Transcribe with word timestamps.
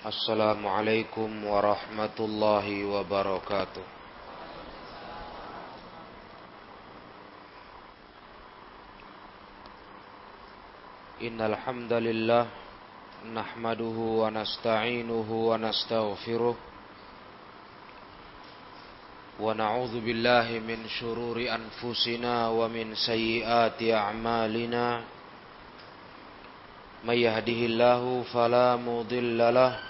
Assalamualaikum 0.00 1.28
warahmatullahi 1.44 2.88
wabarakatuh. 2.88 3.84
Innal 11.20 11.52
hamdalillah 11.52 12.48
nahmaduhu 13.28 14.24
wa 14.24 14.32
nasta'inuhu 14.32 15.52
wa 15.52 15.60
nastaghfiruh 15.60 16.56
wa 19.36 19.52
na'udzu 19.52 20.00
billahi 20.00 20.64
min 20.64 20.80
shururi 20.96 21.52
anfusina 21.52 22.48
wa 22.48 22.64
min 22.72 22.96
sayyiati 22.96 23.92
a'malina. 23.92 25.04
May 27.04 27.28
yahdihillahu 27.28 28.24
fala 28.32 28.80
mudilla 28.80 29.52
lahu 29.52 29.89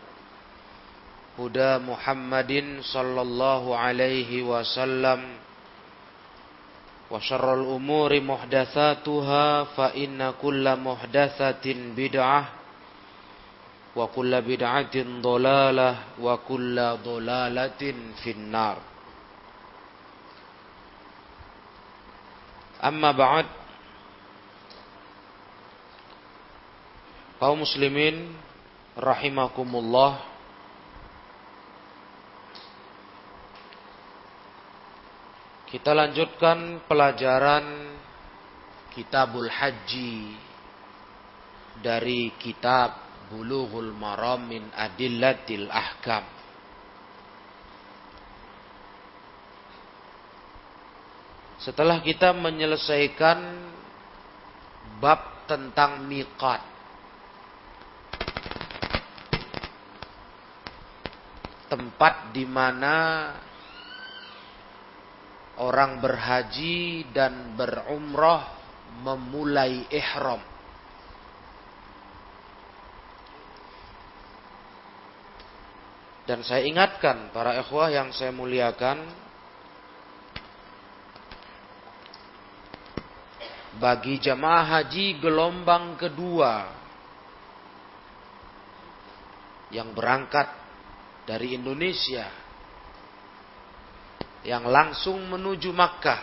هدى 1.38 1.72
محمد 1.84 2.52
صلى 2.80 3.20
الله 3.22 3.62
عليه 3.76 4.30
وسلم 4.42 5.20
وشر 7.10 7.46
الأمور 7.54 8.10
محدثاتها 8.20 9.46
فإن 9.64 10.32
كل 10.42 10.64
محدثة 10.76 11.66
بدعة 11.96 12.42
وكل 13.96 14.32
بدعة 14.42 14.96
ضلالة 15.20 15.90
وكل 16.20 16.76
ضلالة 17.04 17.82
في 18.24 18.30
النار 18.30 18.76
أما 22.84 23.10
بعد 23.12 23.46
kaum 27.36 27.60
muslimin 27.60 28.32
rahimakumullah 28.96 30.16
Kita 35.71 35.95
lanjutkan 35.95 36.83
pelajaran 36.83 37.95
Kitabul 38.91 39.47
Haji 39.47 40.35
dari 41.79 42.35
kitab 42.35 42.91
Bulughul 43.31 43.95
Maram 43.95 44.51
min 44.51 44.67
Adillatil 44.75 45.71
Ahkam. 45.71 46.27
Setelah 51.63 52.03
kita 52.03 52.35
menyelesaikan 52.35 53.39
bab 54.99 55.47
tentang 55.47 56.03
miqat. 56.03 56.67
Tempat 61.71 62.35
di 62.35 62.43
mana 62.43 62.95
orang 65.59 65.99
berhaji 65.99 67.11
dan 67.11 67.57
berumrah 67.59 68.55
memulai 69.03 69.87
ihram. 69.91 70.39
Dan 76.23 76.47
saya 76.47 76.63
ingatkan 76.63 77.33
para 77.35 77.59
ikhwah 77.59 77.91
yang 77.91 78.13
saya 78.15 78.31
muliakan 78.31 79.03
bagi 83.81 84.21
jamaah 84.21 84.79
haji 84.79 85.19
gelombang 85.19 85.97
kedua 85.99 86.71
yang 89.73 89.91
berangkat 89.95 90.47
dari 91.25 91.55
Indonesia 91.55 92.40
yang 94.41 94.65
langsung 94.65 95.21
menuju 95.29 95.69
Makkah 95.69 96.21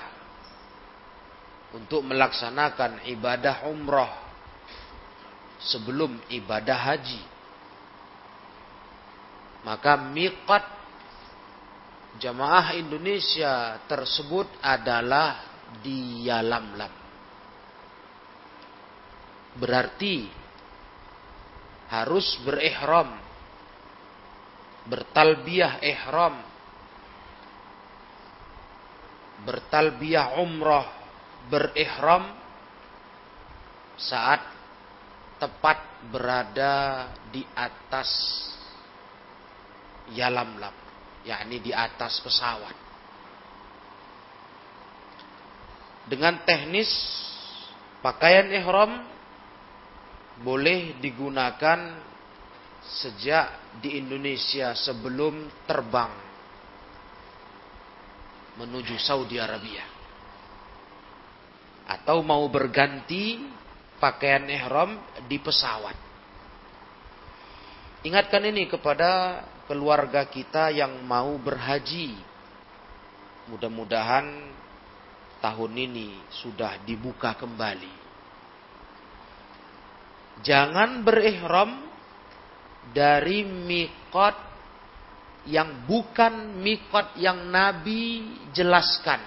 untuk 1.75 2.03
melaksanakan 2.03 3.07
ibadah 3.13 3.69
umrah 3.69 4.13
sebelum 5.63 6.19
ibadah 6.33 6.79
haji. 6.79 7.23
Maka 9.67 9.99
miqat 10.01 10.65
jamaah 12.23 12.75
Indonesia 12.79 13.79
tersebut 13.87 14.49
adalah 14.63 15.45
di 15.83 16.27
Yalamlam. 16.27 16.95
Berarti 19.59 20.31
harus 21.91 22.39
berihram, 22.47 23.19
bertalbiyah 24.87 25.83
ihram 25.83 26.39
bertalbiyah 29.47 30.39
umrah 30.41 30.87
berihram 31.47 32.35
saat 33.99 34.43
tepat 35.39 35.79
berada 36.11 37.09
di 37.31 37.43
atas 37.55 38.11
yalamlam 40.15 40.75
yakni 41.27 41.61
di 41.61 41.73
atas 41.75 42.23
pesawat. 42.25 42.77
Dengan 46.09 46.41
teknis 46.49 46.89
pakaian 48.01 48.49
ihram 48.49 49.05
boleh 50.41 50.97
digunakan 51.05 52.01
sejak 52.81 53.77
di 53.85 54.01
Indonesia 54.01 54.73
sebelum 54.73 55.53
terbang 55.69 56.28
menuju 58.59 58.99
Saudi 58.99 59.39
Arabia. 59.39 59.87
Atau 61.89 62.21
mau 62.27 62.43
berganti 62.51 63.39
pakaian 64.03 64.45
ihram 64.51 64.99
di 65.31 65.39
pesawat. 65.39 65.95
Ingatkan 68.03 68.45
ini 68.51 68.67
kepada 68.67 69.43
keluarga 69.71 70.27
kita 70.27 70.75
yang 70.75 71.03
mau 71.07 71.35
berhaji. 71.39 72.15
Mudah-mudahan 73.49 74.27
tahun 75.41 75.73
ini 75.75 76.19
sudah 76.29 76.83
dibuka 76.85 77.35
kembali. 77.35 77.95
Jangan 80.45 81.03
berihram 81.03 81.89
dari 82.95 83.43
mikot 83.43 84.48
yang 85.49 85.89
bukan 85.89 86.61
mikot 86.61 87.17
yang 87.17 87.49
Nabi 87.49 88.37
jelaskan. 88.53 89.25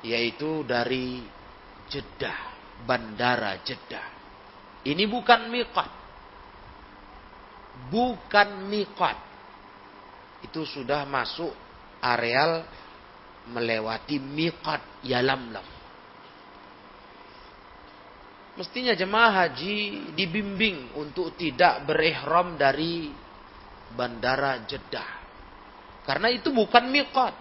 Yaitu 0.00 0.64
dari 0.64 1.20
Jeddah, 1.92 2.38
bandara 2.88 3.60
Jeddah. 3.60 4.06
Ini 4.88 5.04
bukan 5.04 5.52
mikot. 5.52 5.90
Bukan 7.92 8.48
mikot. 8.72 9.16
Itu 10.40 10.64
sudah 10.64 11.04
masuk 11.04 11.52
areal 12.00 12.64
melewati 13.52 14.16
mikot 14.16 15.04
yalamlam. 15.04 15.64
Mestinya 18.56 18.96
jemaah 18.96 19.46
haji 19.46 20.12
dibimbing 20.16 20.96
untuk 20.96 21.36
tidak 21.36 21.84
berihram 21.84 22.56
dari 22.56 23.12
bandara 23.94 24.62
Jeddah. 24.66 25.10
Karena 26.04 26.32
itu 26.32 26.50
bukan 26.50 26.90
mikot. 26.90 27.34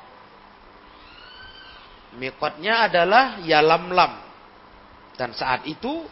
Mikotnya 2.17 2.89
adalah 2.89 3.41
Yalamlam. 3.41 4.13
Dan 5.15 5.35
saat 5.35 5.67
itu 5.67 6.07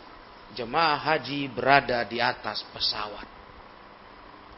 jemaah 0.53 0.99
haji 0.99 1.47
berada 1.51 2.03
di 2.05 2.19
atas 2.19 2.63
pesawat. 2.71 3.27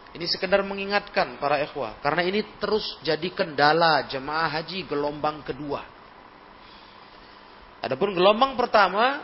Ini 0.10 0.26
sekedar 0.26 0.66
mengingatkan 0.66 1.38
para 1.38 1.62
ikhwah. 1.62 2.02
Karena 2.02 2.26
ini 2.26 2.42
terus 2.58 2.98
jadi 3.06 3.30
kendala 3.30 4.10
jemaah 4.10 4.50
haji 4.58 4.90
gelombang 4.90 5.46
kedua. 5.46 5.86
Adapun 7.80 8.18
gelombang 8.18 8.58
pertama, 8.58 9.24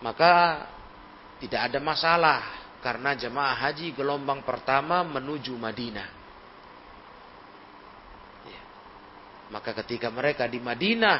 maka 0.00 0.64
tidak 1.42 1.72
ada 1.72 1.78
masalah 1.82 2.59
karena 2.80 3.12
jemaah 3.12 3.56
haji 3.68 3.92
gelombang 3.92 4.40
pertama 4.40 5.04
menuju 5.04 5.52
Madinah. 5.54 6.08
Ya. 8.48 8.62
Maka 9.52 9.76
ketika 9.84 10.08
mereka 10.08 10.48
di 10.48 10.58
Madinah 10.58 11.18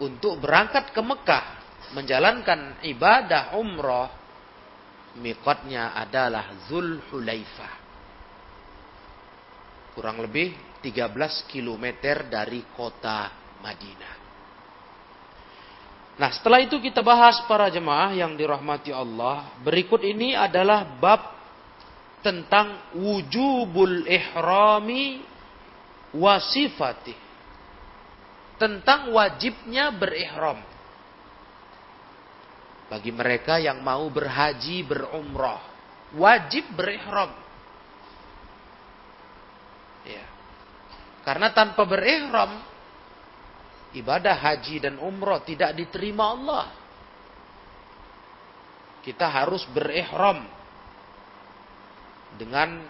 untuk 0.00 0.40
berangkat 0.40 0.90
ke 0.90 1.02
Mekah 1.04 1.44
menjalankan 1.92 2.80
ibadah 2.88 3.54
umroh, 3.60 4.08
mikotnya 5.20 5.92
adalah 5.92 6.66
Zul 6.66 7.04
Hulaifah. 7.12 7.74
Kurang 9.94 10.18
lebih 10.24 10.80
13 10.82 11.46
km 11.46 11.86
dari 12.26 12.66
kota 12.74 13.30
Madinah. 13.62 14.23
Nah 16.14 16.30
setelah 16.30 16.62
itu 16.62 16.78
kita 16.78 17.02
bahas 17.02 17.42
para 17.50 17.66
jemaah 17.66 18.14
yang 18.14 18.38
dirahmati 18.38 18.94
Allah. 18.94 19.50
Berikut 19.66 19.98
ini 20.06 20.38
adalah 20.38 20.86
bab 20.86 21.34
tentang 22.22 22.94
wujubul 22.94 24.06
ihrami 24.06 25.26
wasifati. 26.14 27.14
Tentang 28.54 29.10
wajibnya 29.10 29.90
berihram. 29.90 30.62
Bagi 32.86 33.10
mereka 33.10 33.58
yang 33.58 33.82
mau 33.82 34.06
berhaji 34.06 34.86
berumrah. 34.86 35.58
Wajib 36.14 36.62
berihram. 36.78 37.34
Ya. 40.06 40.22
Karena 41.26 41.50
tanpa 41.50 41.82
berihram 41.82 42.73
ibadah 43.94 44.34
haji 44.34 44.82
dan 44.82 44.98
umroh 44.98 45.40
tidak 45.46 45.72
diterima 45.78 46.34
Allah. 46.34 46.66
Kita 49.06 49.28
harus 49.28 49.62
berihram 49.70 50.48
dengan 52.34 52.82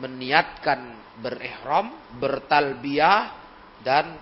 meniatkan 0.00 0.96
berihram, 1.20 1.92
bertalbiyah 2.16 3.22
dan 3.84 4.16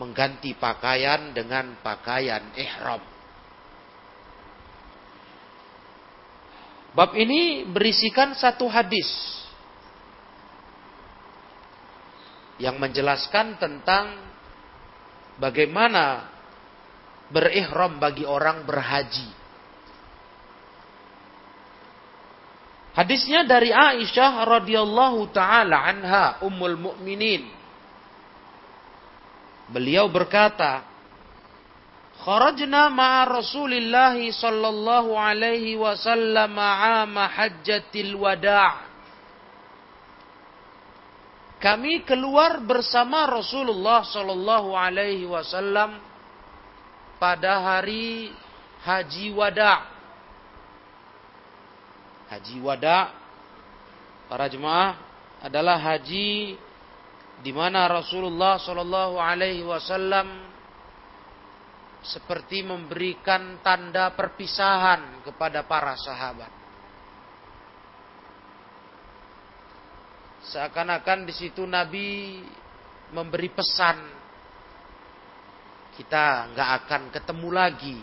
mengganti 0.00 0.56
pakaian 0.56 1.36
dengan 1.36 1.76
pakaian 1.84 2.42
ihram. 2.56 3.02
Bab 6.90 7.14
ini 7.14 7.62
berisikan 7.68 8.34
satu 8.34 8.66
hadis 8.66 9.06
yang 12.58 12.82
menjelaskan 12.82 13.56
tentang 13.62 14.29
bagaimana 15.40 16.28
berihram 17.32 17.96
bagi 17.96 18.28
orang 18.28 18.68
berhaji. 18.68 19.40
Hadisnya 22.90 23.48
dari 23.48 23.72
Aisyah 23.72 24.44
radhiyallahu 24.44 25.32
taala 25.32 25.88
anha 25.88 26.42
ummul 26.44 26.76
mukminin. 26.76 27.48
Beliau 29.70 30.10
berkata, 30.10 30.82
"Kharajna 32.20 32.90
ma'a 32.90 33.30
Rasulillah 33.30 34.18
sallallahu 34.18 35.14
alaihi 35.14 35.78
wasallam 35.78 36.58
'ama 36.58 37.30
hajjatil 37.30 38.18
wada'." 38.18 38.89
Kami 41.60 42.08
keluar 42.08 42.64
bersama 42.64 43.28
Rasulullah 43.28 44.00
Shallallahu 44.00 44.72
Alaihi 44.72 45.28
Wasallam 45.28 46.00
pada 47.20 47.60
hari 47.60 48.32
Haji 48.80 49.28
Wada. 49.36 49.84
Haji 52.32 52.56
Wada, 52.64 53.12
para 54.24 54.48
jemaah 54.48 54.96
adalah 55.44 55.76
haji 55.76 56.56
di 57.44 57.52
mana 57.52 57.84
Rasulullah 57.92 58.56
Shallallahu 58.56 59.20
Alaihi 59.20 59.60
Wasallam 59.60 60.48
seperti 62.00 62.64
memberikan 62.64 63.60
tanda 63.60 64.16
perpisahan 64.16 65.20
kepada 65.28 65.68
para 65.68 65.92
sahabat. 66.00 66.59
Seakan-akan 70.50 71.30
di 71.30 71.34
situ 71.34 71.62
Nabi 71.62 72.42
memberi 73.14 73.50
pesan 73.54 73.96
kita 75.94 76.50
nggak 76.50 76.70
akan 76.82 77.02
ketemu 77.14 77.48
lagi. 77.54 77.98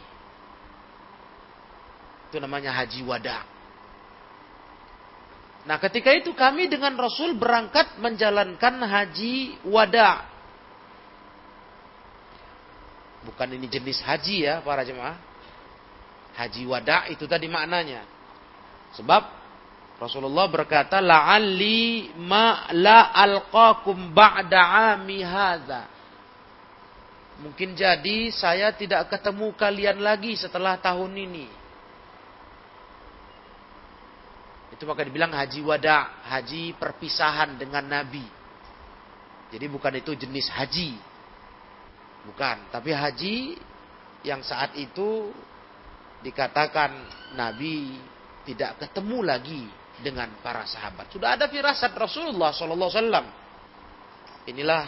Itu 2.31 2.39
namanya 2.39 2.71
haji 2.71 3.03
wada. 3.03 3.43
Nah 5.67 5.75
ketika 5.83 6.15
itu 6.15 6.31
kami 6.31 6.71
dengan 6.71 6.95
Rasul 6.95 7.35
berangkat 7.35 7.99
menjalankan 7.99 8.79
haji 8.79 9.59
wada. 9.67 10.23
Bukan 13.27 13.59
ini 13.59 13.67
jenis 13.67 13.99
haji 13.99 14.47
ya 14.47 14.63
para 14.63 14.87
jemaah. 14.87 15.19
Haji 16.39 16.63
wada 16.63 17.11
itu 17.11 17.27
tadi 17.27 17.51
maknanya. 17.51 18.07
Sebab 18.95 19.27
Rasulullah 19.97 20.45
berkata, 20.45 21.01
"La'alli 21.01 22.13
ma 22.21 22.69
la 22.69 23.09
alqakum 23.17 24.13
ba'da 24.13 24.93
'ami 24.93 25.25
hadza." 25.25 25.89
Mungkin 27.41 27.77
jadi 27.77 28.33
saya 28.33 28.73
tidak 28.73 29.13
ketemu 29.13 29.53
kalian 29.57 30.01
lagi 30.01 30.33
setelah 30.37 30.77
tahun 30.77 31.13
ini. 31.17 31.47
Itu 34.73 34.85
maka 34.85 35.05
dibilang 35.05 35.33
haji 35.33 35.61
wada, 35.65 36.25
haji 36.29 36.77
perpisahan 36.77 37.57
dengan 37.57 37.85
Nabi. 37.85 38.25
Jadi 39.53 39.65
bukan 39.69 39.93
itu 39.97 40.13
jenis 40.13 40.49
haji. 40.53 40.97
Bukan, 42.29 42.69
tapi 42.69 42.93
haji 42.93 43.57
yang 44.25 44.41
saat 44.45 44.77
itu 44.77 45.33
dikatakan 46.21 46.91
Nabi 47.37 47.97
tidak 48.45 48.81
ketemu 48.81 49.17
lagi 49.23 49.63
dengan 50.01 50.29
para 50.45 50.65
sahabat. 50.65 51.09
Sudah 51.09 51.33
ada 51.33 51.49
firasat 51.49 51.91
Rasulullah 51.97 52.53
Sallallahu 52.53 52.91
Alaihi. 52.93 53.33
Inilah 54.47 54.83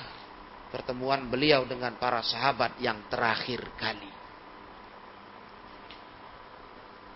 pertemuan 0.69 1.27
beliau 1.27 1.65
dengan 1.65 1.97
para 1.97 2.21
sahabat 2.21 2.77
yang 2.79 3.09
terakhir 3.09 3.65
kali. 3.75 4.11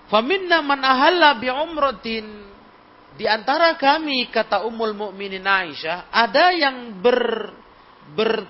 Faminna 0.10 0.60
man 0.62 0.84
ahalla 0.84 1.40
bi 1.40 1.48
umratin 1.50 2.26
di 3.14 3.30
antara 3.30 3.78
kami 3.78 4.28
kata 4.30 4.66
Ummul 4.66 4.94
Mukminin 4.98 5.46
Aisyah 5.46 6.10
ada 6.10 6.52
yang 6.52 6.98
ber 7.00 7.50
ber 8.14 8.46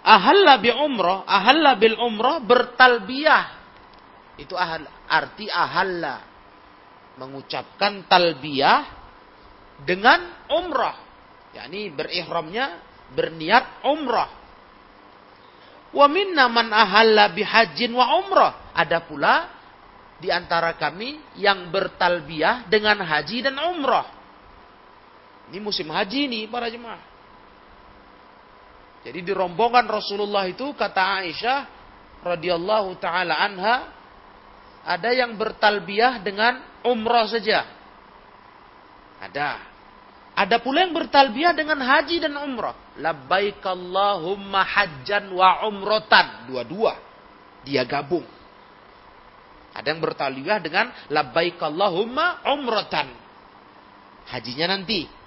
ahalla 0.00 0.56
bi 0.58 0.72
umrah, 0.72 1.28
ahalla 1.28 1.76
bil 1.76 1.96
umrah 2.00 2.40
bertalbiyah. 2.40 3.60
Itu 4.40 4.56
ahal, 4.56 4.88
arti 5.04 5.52
ahalla 5.52 6.29
mengucapkan 7.18 8.06
talbiyah 8.06 8.86
dengan 9.82 10.46
umrah. 10.52 11.08
yakni 11.50 11.90
berihramnya 11.90 12.78
berniat 13.10 13.82
umrah. 13.86 14.30
Wa 15.90 16.06
minna 16.06 16.46
man 16.46 16.70
ahalla 16.70 17.34
bihajin 17.34 17.90
wa 17.90 18.22
umrah. 18.22 18.70
Ada 18.76 19.02
pula 19.02 19.50
di 20.20 20.30
antara 20.30 20.78
kami 20.78 21.34
yang 21.40 21.72
bertalbiyah 21.74 22.70
dengan 22.70 23.02
haji 23.02 23.50
dan 23.50 23.58
umrah. 23.58 24.06
Ini 25.50 25.58
musim 25.58 25.90
haji 25.90 26.30
nih 26.30 26.44
para 26.46 26.70
jemaah. 26.70 27.02
Jadi 29.00 29.24
di 29.24 29.32
rombongan 29.32 29.88
Rasulullah 29.88 30.44
itu 30.44 30.76
kata 30.76 31.24
Aisyah 31.24 31.60
radhiyallahu 32.20 33.00
taala 33.00 33.40
anha 33.40 33.99
ada 34.90 35.14
yang 35.14 35.38
bertalbiyah 35.38 36.18
dengan 36.18 36.58
umrah 36.82 37.30
saja. 37.30 37.62
Ada. 39.22 39.62
Ada 40.34 40.58
pula 40.58 40.82
yang 40.82 40.90
bertalbiyah 40.90 41.54
dengan 41.54 41.78
haji 41.78 42.18
dan 42.18 42.34
umrah. 42.34 42.74
Labbaik 42.98 43.62
Allahumma 43.62 44.66
hajjan 44.66 45.30
wa 45.30 45.62
umrotan. 45.70 46.50
Dua-dua. 46.50 46.98
Dia 47.62 47.86
gabung. 47.86 48.26
Ada 49.70 49.94
yang 49.94 50.02
bertalbiyah 50.02 50.58
dengan 50.58 50.90
labbaik 51.06 51.62
Allahumma 51.62 52.42
umrotan. 52.50 53.14
Hajinya 54.26 54.74
nanti. 54.74 55.19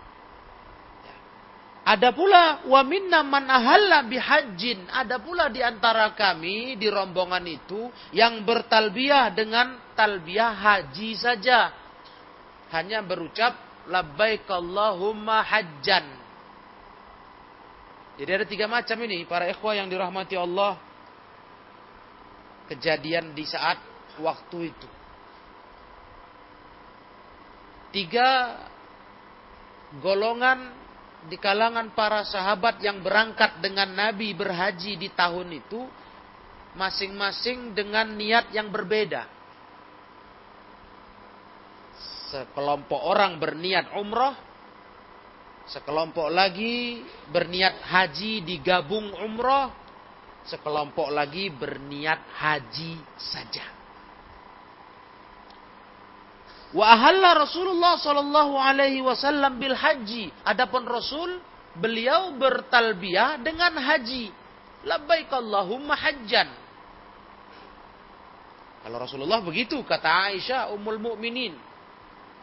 Ada 1.84 2.16
pula 2.16 2.64
wa 2.64 2.82
minna 2.88 3.28
man 3.28 3.44
ahalla 3.44 4.08
bihajjin. 4.08 4.88
Ada 4.88 5.20
pula 5.20 5.52
di 5.52 5.60
antara 5.60 6.16
kami 6.16 6.80
di 6.80 6.88
rombongan 6.88 7.44
itu 7.44 7.92
yang 8.16 8.48
bertalbiyah 8.48 9.36
dengan 9.36 9.76
talbiyah 9.92 10.52
haji 10.56 11.12
saja. 11.20 11.76
Hanya 12.72 13.04
berucap 13.04 13.60
labbaik 13.92 14.48
Allahumma 14.48 15.44
hajjan. 15.44 16.08
Jadi 18.16 18.32
ada 18.32 18.46
tiga 18.48 18.66
macam 18.72 18.98
ini 19.04 19.28
para 19.28 19.52
ikhwah 19.52 19.76
yang 19.76 19.92
dirahmati 19.92 20.40
Allah. 20.40 20.80
Kejadian 22.72 23.36
di 23.36 23.44
saat 23.44 23.76
waktu 24.24 24.72
itu. 24.72 24.90
Tiga 27.92 28.58
golongan 30.00 30.83
di 31.28 31.40
kalangan 31.40 31.96
para 31.96 32.28
sahabat 32.28 32.84
yang 32.84 33.00
berangkat 33.00 33.64
dengan 33.64 33.88
Nabi 33.92 34.36
berhaji 34.36 35.00
di 35.00 35.08
tahun 35.12 35.56
itu 35.56 35.82
masing-masing 36.76 37.72
dengan 37.72 38.12
niat 38.18 38.52
yang 38.52 38.74
berbeda. 38.74 39.30
Sekelompok 42.34 42.98
orang 42.98 43.38
berniat 43.38 43.94
umrah, 43.94 44.34
sekelompok 45.70 46.34
lagi 46.34 47.06
berniat 47.30 47.78
haji 47.78 48.42
digabung 48.42 49.14
umrah, 49.22 49.70
sekelompok 50.50 51.14
lagi 51.14 51.54
berniat 51.54 52.20
haji 52.42 52.98
saja. 53.22 53.83
Wa 56.74 56.90
ahalla 56.90 57.46
Rasulullah 57.46 58.02
sallallahu 58.02 58.58
alaihi 58.58 59.06
wasallam 59.06 59.62
bil 59.62 59.78
haji. 59.78 60.34
Adapun 60.42 60.90
Rasul 60.90 61.38
beliau 61.78 62.34
bertalbiyah 62.34 63.38
dengan 63.46 63.78
haji. 63.78 64.34
Labbaik 64.84 65.30
Allahumma 65.30 65.94
hajjan. 65.94 66.50
Kalau 68.84 68.98
Rasulullah 69.00 69.40
begitu 69.40 69.80
kata 69.86 70.34
Aisyah 70.34 70.74
ummul 70.74 71.00
mukminin. 71.00 71.56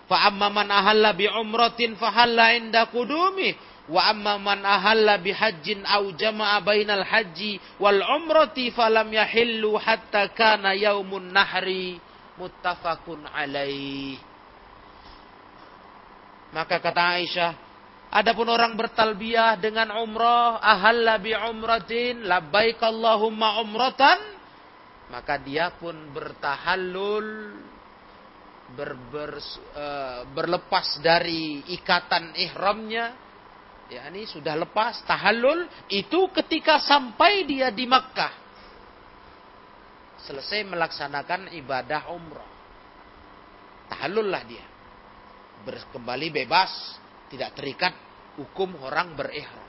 Fa 0.09 0.31
amma 0.31 0.49
man 0.49 0.71
ahalla 0.73 1.13
bi 1.13 1.29
umratin 1.29 1.99
fa 1.99 2.11
halla 2.11 2.55
inda 2.57 2.89
qudumi 2.89 3.55
wa 3.91 4.11
amma 4.11 4.39
man 4.39 4.63
ahalla 4.63 5.19
bi 5.19 5.35
hajjin 5.35 5.83
aw 5.83 6.03
jama'a 6.15 6.63
bainal 6.63 7.03
haji 7.03 7.59
wal 7.83 7.99
umrati 7.99 8.71
falam 8.71 9.11
yahillu 9.11 9.75
hatta 9.79 10.31
kana 10.35 10.75
yaumun 10.75 11.31
nahri 11.31 11.99
muttafaqun 12.41 13.29
alaih. 13.29 14.17
Maka 16.57 16.81
kata 16.81 17.21
Aisyah, 17.21 17.53
adapun 18.11 18.49
orang 18.49 18.75
bertalbiyah 18.75 19.61
dengan 19.61 19.93
umrah, 20.01 20.59
ahalla 20.59 21.21
bi 21.21 21.37
umratin, 21.37 22.25
labbaik 22.25 22.81
Allahumma 22.81 23.61
umratan, 23.61 24.19
maka 25.13 25.37
dia 25.39 25.77
pun 25.77 25.95
bertahallul 26.11 27.29
ber, 28.75 28.91
ber, 29.11 29.33
uh, 29.75 30.23
berlepas 30.31 31.03
dari 31.03 31.67
ikatan 31.75 32.35
ihramnya 32.39 33.15
ya 33.91 34.07
ini 34.07 34.23
sudah 34.23 34.55
lepas 34.55 35.03
tahallul 35.03 35.67
itu 35.91 36.31
ketika 36.31 36.79
sampai 36.79 37.43
dia 37.43 37.75
di 37.75 37.91
Makkah 37.91 38.40
selesai 40.27 40.67
melaksanakan 40.69 41.55
ibadah 41.57 42.11
umrah. 42.13 42.51
Tahallullah 43.91 44.43
dia. 44.47 44.67
Kembali 45.67 46.33
bebas, 46.33 46.73
tidak 47.29 47.53
terikat 47.59 47.93
hukum 48.41 48.81
orang 48.81 49.13
berihram. 49.13 49.69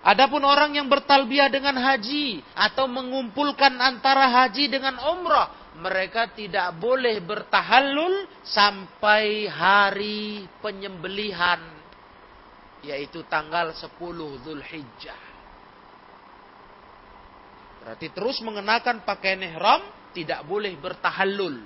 Adapun 0.00 0.40
orang 0.48 0.72
yang 0.80 0.88
bertalbiah 0.88 1.52
dengan 1.52 1.76
haji 1.76 2.40
atau 2.56 2.88
mengumpulkan 2.88 3.76
antara 3.76 4.32
haji 4.32 4.72
dengan 4.72 4.96
umrah, 4.96 5.76
mereka 5.76 6.32
tidak 6.32 6.72
boleh 6.80 7.20
bertahallul 7.20 8.24
sampai 8.40 9.44
hari 9.44 10.48
penyembelihan 10.64 11.60
yaitu 12.80 13.20
tanggal 13.28 13.76
10 13.76 13.92
Zulhijjah. 14.40 15.29
Berarti 17.80 18.12
terus 18.12 18.38
mengenakan 18.44 19.02
pakaian 19.08 19.40
ihram 19.40 19.80
tidak 20.12 20.44
boleh 20.44 20.76
bertahallul. 20.76 21.64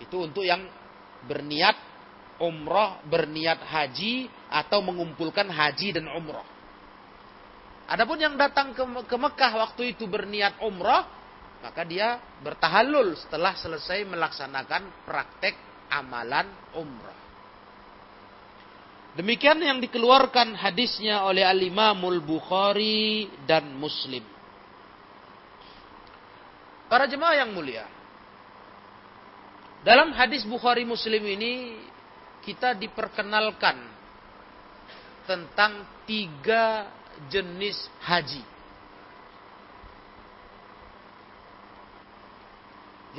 Itu 0.00 0.24
untuk 0.24 0.46
yang 0.46 0.64
berniat 1.28 1.76
umrah, 2.40 3.04
berniat 3.04 3.60
haji 3.60 4.32
atau 4.48 4.80
mengumpulkan 4.80 5.44
haji 5.52 6.00
dan 6.00 6.08
umrah. 6.08 6.46
Adapun 7.90 8.16
yang 8.22 8.38
datang 8.38 8.72
ke, 8.72 8.80
ke 9.04 9.16
Mekah 9.18 9.52
waktu 9.60 9.92
itu 9.92 10.08
berniat 10.08 10.62
umrah, 10.64 11.04
maka 11.60 11.84
dia 11.84 12.16
bertahallul 12.40 13.18
setelah 13.20 13.52
selesai 13.58 14.08
melaksanakan 14.08 15.04
praktek 15.04 15.52
amalan 15.92 16.48
umrah. 16.72 17.18
Demikian 19.18 19.58
yang 19.58 19.82
dikeluarkan 19.82 20.54
hadisnya 20.54 21.26
oleh 21.26 21.42
Al-Imamul 21.42 22.22
Bukhari 22.22 23.26
dan 23.42 23.74
Muslim. 23.74 24.39
Para 26.90 27.06
jemaah 27.06 27.46
yang 27.46 27.54
mulia. 27.54 27.86
Dalam 29.86 30.10
hadis 30.10 30.42
Bukhari 30.42 30.82
Muslim 30.82 31.22
ini 31.22 31.78
kita 32.42 32.74
diperkenalkan 32.74 33.78
tentang 35.22 35.86
tiga 36.02 36.90
jenis 37.30 37.78
haji. 38.02 38.42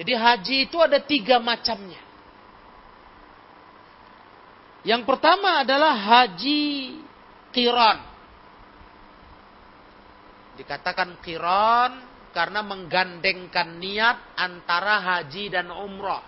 Jadi 0.03 0.13
haji 0.19 0.55
itu 0.67 0.77
ada 0.83 0.99
tiga 0.99 1.39
macamnya. 1.39 2.03
Yang 4.83 5.07
pertama 5.07 5.63
adalah 5.63 5.95
haji 5.95 6.99
kiran. 7.55 8.03
Dikatakan 10.59 11.15
kiran 11.23 12.10
karena 12.31 12.63
menggandengkan 12.63 13.79
niat 13.79 14.39
antara 14.39 14.99
haji 14.99 15.51
dan 15.51 15.67
umrah. 15.71 16.23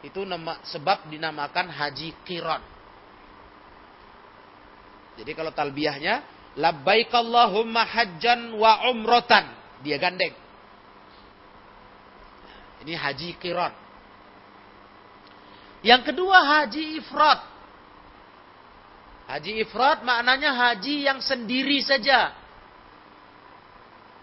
Itu 0.00 0.24
nama, 0.24 0.64
sebab 0.64 1.12
dinamakan 1.12 1.68
haji 1.68 2.16
kiron. 2.24 2.64
Jadi 5.20 5.36
kalau 5.36 5.52
talbiyahnya 5.52 6.24
labbaik 6.56 7.12
Allahumma 7.12 7.84
hajjan 7.84 8.56
wa 8.56 8.88
umrotan. 8.88 9.44
Dia 9.84 10.00
gandeng. 10.00 10.32
Ini 12.80 12.96
haji 12.96 13.36
kiron. 13.36 13.72
Yang 15.84 16.12
kedua 16.12 16.38
haji 16.40 16.96
ifrat. 17.00 17.40
Haji 19.28 19.52
ifrat 19.68 20.00
maknanya 20.00 20.56
haji 20.56 21.04
yang 21.04 21.20
sendiri 21.20 21.84
saja. 21.84 22.39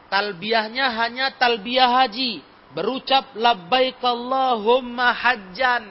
Talbiyahnya 0.07 0.87
hanya 0.95 1.35
talbiyah 1.35 2.03
haji. 2.03 2.39
Berucap 2.71 3.35
labbaik 3.35 3.99
Allahumma 4.03 5.11
hajjan. 5.15 5.87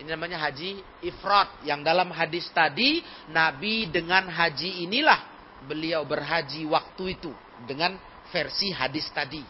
Ini 0.00 0.08
namanya 0.08 0.40
haji 0.48 0.80
ifrat. 1.04 1.60
Yang 1.68 1.80
dalam 1.84 2.08
hadis 2.08 2.48
tadi, 2.56 3.04
Nabi 3.28 3.88
dengan 3.92 4.28
haji 4.28 4.88
inilah 4.88 5.20
beliau 5.68 6.04
berhaji 6.08 6.64
waktu 6.64 7.20
itu. 7.20 7.32
Dengan 7.68 8.00
versi 8.32 8.72
hadis 8.72 9.04
tadi. 9.12 9.44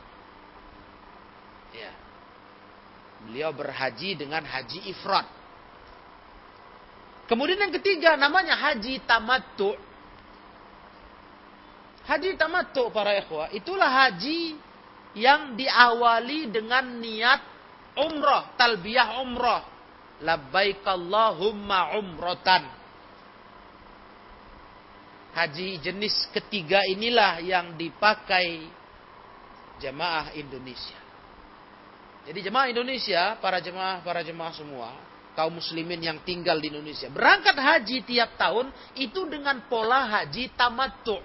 Ya. 1.71 1.93
Beliau 3.31 3.55
berhaji 3.55 4.19
dengan 4.19 4.43
haji 4.43 4.91
ifrat. 4.91 5.27
Kemudian 7.31 7.63
yang 7.63 7.75
ketiga 7.79 8.19
namanya 8.19 8.59
haji 8.59 8.99
tamattu. 9.07 9.79
Haji 12.09 12.37
tamattu 12.41 12.89
para 12.95 13.17
ikhwah, 13.19 13.53
itulah 13.53 13.89
haji 13.89 14.57
yang 15.17 15.59
diawali 15.59 16.49
dengan 16.49 17.01
niat 17.01 17.41
umrah, 17.99 18.55
talbiyah 18.57 19.21
umrah. 19.21 19.63
labbaik 20.21 20.85
Allahumma 20.85 21.97
umrotan. 21.97 22.69
Haji 25.31 25.81
jenis 25.81 26.29
ketiga 26.29 26.85
inilah 26.85 27.41
yang 27.41 27.73
dipakai 27.79 28.69
jemaah 29.81 30.37
Indonesia. 30.37 30.99
Jadi 32.29 32.45
jemaah 32.45 32.69
Indonesia, 32.69 33.41
para 33.41 33.65
jemaah 33.65 34.05
para 34.05 34.21
jemaah 34.21 34.53
semua, 34.53 34.93
kaum 35.33 35.57
muslimin 35.57 36.05
yang 36.05 36.19
tinggal 36.21 36.61
di 36.61 36.69
Indonesia, 36.69 37.09
berangkat 37.09 37.57
haji 37.57 38.05
tiap 38.05 38.37
tahun 38.37 38.69
itu 39.01 39.25
dengan 39.25 39.65
pola 39.73 40.05
haji 40.21 40.53
tamattu. 40.53 41.17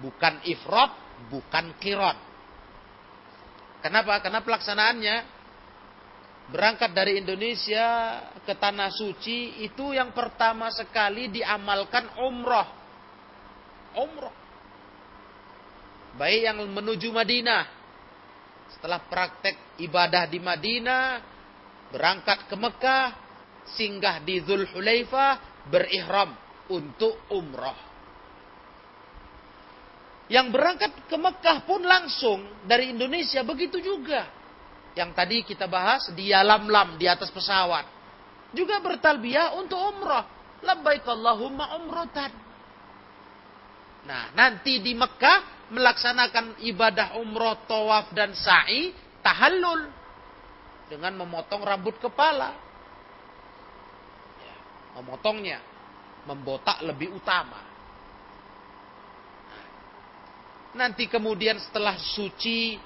Bukan 0.00 0.40
ifrat, 0.48 0.90
bukan 1.28 1.76
kirat. 1.76 2.16
Kenapa? 3.82 4.22
Karena 4.22 4.40
pelaksanaannya 4.40 5.16
berangkat 6.48 6.90
dari 6.94 7.18
Indonesia 7.18 8.18
ke 8.46 8.54
tanah 8.54 8.90
suci 8.94 9.62
itu 9.62 9.94
yang 9.94 10.14
pertama 10.14 10.70
sekali 10.70 11.28
diamalkan 11.32 12.14
umroh. 12.22 12.68
Umroh. 13.98 14.34
Baik 16.16 16.40
yang 16.46 16.58
menuju 16.62 17.08
Madinah. 17.10 17.64
Setelah 18.72 19.04
praktek 19.04 19.80
ibadah 19.84 20.24
di 20.28 20.40
Madinah, 20.40 21.20
berangkat 21.92 22.48
ke 22.48 22.56
Mekah, 22.56 23.06
singgah 23.76 24.20
di 24.24 24.40
Zulhulaifah, 24.40 25.66
berihram 25.68 26.32
untuk 26.72 27.20
umroh. 27.28 27.91
Yang 30.32 30.46
berangkat 30.48 30.92
ke 31.12 31.16
Mekah 31.20 31.68
pun 31.68 31.84
langsung 31.84 32.40
dari 32.64 32.96
Indonesia 32.96 33.44
begitu 33.44 33.76
juga. 33.84 34.24
Yang 34.96 35.10
tadi 35.12 35.36
kita 35.44 35.68
bahas 35.68 36.08
di 36.16 36.32
lam-lam 36.32 36.96
di 36.96 37.04
atas 37.04 37.28
pesawat. 37.28 37.84
Juga 38.56 38.80
bertalbiyah 38.80 39.60
untuk 39.60 39.76
umrah. 39.76 40.24
Labbaik 40.64 41.04
Allahumma 41.04 41.76
umrotan. 41.76 42.32
Nah, 44.08 44.32
nanti 44.32 44.80
di 44.80 44.96
Mekah 44.96 45.68
melaksanakan 45.68 46.64
ibadah 46.64 47.20
umroh, 47.20 47.68
tawaf 47.68 48.16
dan 48.16 48.32
sa'i, 48.32 48.92
tahallul 49.20 49.84
dengan 50.88 51.12
memotong 51.20 51.60
rambut 51.60 52.00
kepala. 52.00 52.56
Ya, 54.40 54.56
memotongnya, 54.96 55.60
membotak 56.24 56.80
lebih 56.84 57.16
utama. 57.20 57.71
Nanti 60.72 61.04
kemudian 61.04 61.60
setelah 61.60 62.00
suci, 62.00 62.80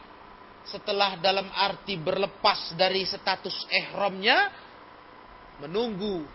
setelah 0.67 1.15
dalam 1.23 1.47
arti 1.55 1.95
berlepas 1.95 2.75
dari 2.75 3.07
status 3.07 3.67
ihramnya, 3.71 4.51
menunggu 5.63 6.27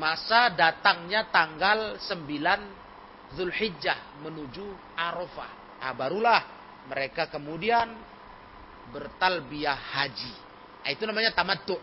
masa 0.00 0.48
datangnya 0.50 1.28
tanggal 1.28 2.00
9 2.00 3.36
Zulhijjah 3.36 4.22
menuju 4.24 4.96
Arafah. 4.96 5.78
Nah, 5.82 5.92
barulah 5.92 6.42
mereka 6.88 7.28
kemudian 7.28 7.90
bertalbiyah 8.90 9.76
haji. 9.76 10.34
Nah, 10.82 10.90
itu 10.94 11.02
namanya 11.04 11.34
tamattu. 11.34 11.76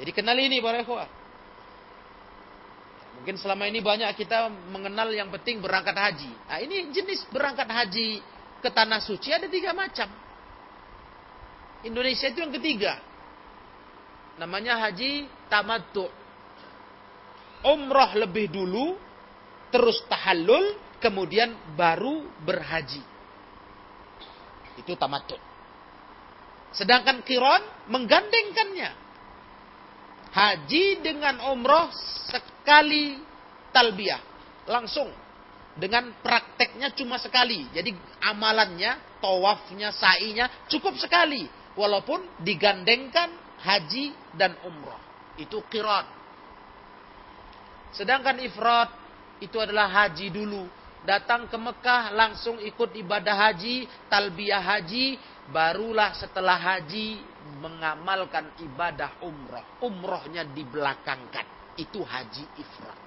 Jadi 0.00 0.10
kenal 0.12 0.36
ini 0.36 0.60
para 0.60 0.84
ikhwah. 0.84 1.23
Mungkin 3.24 3.40
selama 3.40 3.64
ini 3.64 3.80
banyak 3.80 4.20
kita 4.20 4.52
mengenal 4.68 5.08
yang 5.08 5.32
penting 5.32 5.64
berangkat 5.64 5.96
haji. 5.96 6.28
Nah, 6.44 6.60
ini 6.60 6.92
jenis 6.92 7.24
berangkat 7.32 7.64
haji 7.64 8.20
ke 8.60 8.68
tanah 8.68 9.00
suci 9.00 9.32
ada 9.32 9.48
tiga 9.48 9.72
macam. 9.72 10.12
Indonesia 11.88 12.28
itu 12.28 12.44
yang 12.44 12.52
ketiga. 12.52 13.00
Namanya 14.36 14.76
haji 14.76 15.24
tamattu. 15.48 16.04
Umrah 17.64 18.12
lebih 18.12 18.52
dulu, 18.52 18.92
terus 19.72 20.04
tahallul, 20.04 20.76
kemudian 21.00 21.56
baru 21.80 22.28
berhaji. 22.44 23.00
Itu 24.84 25.00
tamattu. 25.00 25.40
Sedangkan 26.76 27.24
kiron 27.24 27.88
menggandengkannya 27.88 29.00
haji 30.28 30.84
dengan 31.00 31.40
umroh 31.48 31.88
sekali 32.64 33.20
talbiyah. 33.76 34.22
Langsung. 34.64 35.12
Dengan 35.76 36.08
prakteknya 36.24 36.96
cuma 36.96 37.20
sekali. 37.20 37.68
Jadi 37.76 37.92
amalannya 38.24 39.20
tawafnya 39.20 39.92
sa'inya 39.92 40.48
cukup 40.72 40.96
sekali. 40.96 41.44
Walaupun 41.76 42.40
digandengkan 42.40 43.28
haji 43.60 44.14
dan 44.38 44.54
umroh 44.64 45.00
itu 45.34 45.58
kirat 45.66 46.06
sedangkan 47.94 48.42
ifrat 48.42 48.90
itu 49.38 49.56
adalah 49.58 49.86
haji 49.86 50.28
dulu. 50.34 50.66
Datang 51.04 51.46
ke 51.46 51.56
Mekah 51.60 52.16
langsung 52.16 52.58
ikut 52.58 52.96
ibadah 52.96 53.48
haji 53.48 53.86
talbiyah 54.10 54.62
haji. 54.62 55.18
Barulah 55.44 56.16
setelah 56.16 56.56
haji 56.56 57.20
mengamalkan 57.60 58.56
ibadah 58.64 59.20
umroh. 59.20 59.84
Umrohnya 59.84 60.48
dibelakangkan. 60.48 61.53
Itu 61.74 62.06
haji 62.06 62.44
ifrat. 62.58 62.98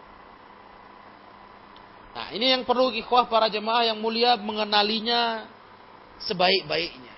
Nah 2.17 2.27
ini 2.34 2.49
yang 2.49 2.65
perlu 2.65 2.89
ikhwah 2.97 3.30
para 3.30 3.45
jemaah 3.45 3.93
yang 3.93 4.01
mulia 4.01 4.36
mengenalinya 4.41 5.45
sebaik-baiknya. 6.25 7.13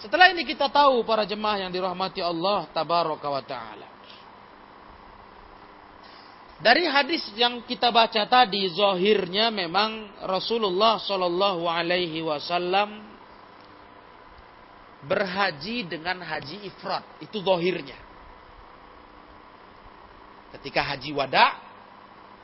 Setelah 0.00 0.32
ini 0.32 0.44
kita 0.44 0.68
tahu 0.72 1.04
para 1.04 1.28
jemaah 1.28 1.68
yang 1.68 1.70
dirahmati 1.72 2.20
Allah 2.20 2.68
tabaraka 2.72 3.28
wa 3.28 3.42
ta'ala. 3.44 3.88
Dari 6.56 6.88
hadis 6.88 7.20
yang 7.36 7.60
kita 7.68 7.92
baca 7.92 8.24
tadi, 8.24 8.64
zohirnya 8.72 9.52
memang 9.52 10.08
Rasulullah 10.24 10.96
Shallallahu 10.96 11.68
Alaihi 11.68 12.24
Wasallam 12.24 13.15
berhaji 15.06 15.86
dengan 15.86 16.20
haji 16.20 16.66
ifrat. 16.66 17.22
Itu 17.22 17.40
zohirnya. 17.40 17.96
Ketika 20.58 20.82
haji 20.82 21.10
wada, 21.14 21.46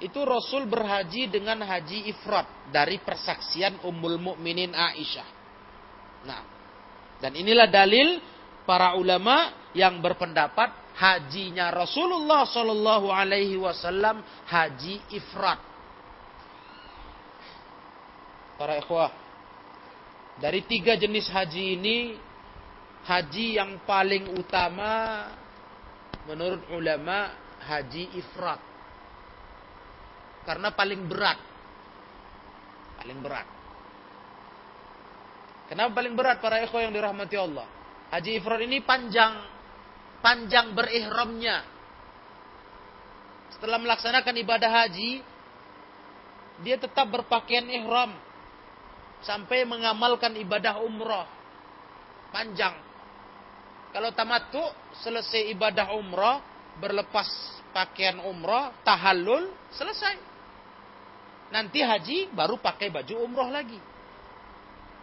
itu 0.02 0.18
Rasul 0.26 0.66
berhaji 0.66 1.30
dengan 1.30 1.62
haji 1.62 2.10
ifrat 2.10 2.74
dari 2.74 2.98
persaksian 3.02 3.82
Ummul 3.86 4.18
Mukminin 4.18 4.74
Aisyah. 4.74 5.28
Nah, 6.26 6.42
dan 7.22 7.34
inilah 7.38 7.70
dalil 7.70 8.18
para 8.66 8.98
ulama 8.98 9.70
yang 9.74 10.02
berpendapat 10.02 10.74
hajinya 10.98 11.70
Rasulullah 11.70 12.42
Shallallahu 12.46 13.08
Alaihi 13.14 13.54
Wasallam 13.58 14.22
haji 14.50 15.02
ifrat. 15.14 15.60
Para 18.58 18.78
ikhwah, 18.78 19.10
dari 20.38 20.62
tiga 20.66 20.98
jenis 20.98 21.30
haji 21.30 21.78
ini, 21.78 21.96
haji 23.02 23.58
yang 23.58 23.82
paling 23.82 24.30
utama 24.38 25.26
menurut 26.26 26.62
ulama 26.74 27.34
haji 27.62 28.14
ifrat. 28.18 28.60
Karena 30.42 30.74
paling 30.74 31.06
berat. 31.06 31.38
Paling 33.02 33.18
berat. 33.22 33.46
Kenapa 35.70 35.90
paling 35.94 36.14
berat 36.14 36.38
para 36.42 36.60
ikhwah 36.62 36.82
yang 36.84 36.94
dirahmati 36.94 37.36
Allah? 37.38 37.66
Haji 38.12 38.42
ifrat 38.42 38.60
ini 38.66 38.82
panjang 38.82 39.52
panjang 40.22 40.72
berihramnya. 40.72 41.66
Setelah 43.58 43.76
melaksanakan 43.82 44.34
ibadah 44.40 44.70
haji, 44.70 45.20
dia 46.62 46.76
tetap 46.78 47.10
berpakaian 47.10 47.66
ihram 47.68 48.14
sampai 49.26 49.66
mengamalkan 49.66 50.32
ibadah 50.38 50.80
umrah. 50.80 51.28
Panjang. 52.32 52.91
Kalau 53.92 54.08
tamattu 54.16 54.60
selesai 55.04 55.52
ibadah 55.52 55.92
umrah, 55.92 56.40
berlepas 56.80 57.28
pakaian 57.76 58.24
umrah, 58.24 58.72
tahallul, 58.80 59.52
selesai. 59.76 60.16
Nanti 61.52 61.84
haji 61.84 62.32
baru 62.32 62.56
pakai 62.56 62.88
baju 62.88 63.14
umrah 63.20 63.52
lagi. 63.52 63.76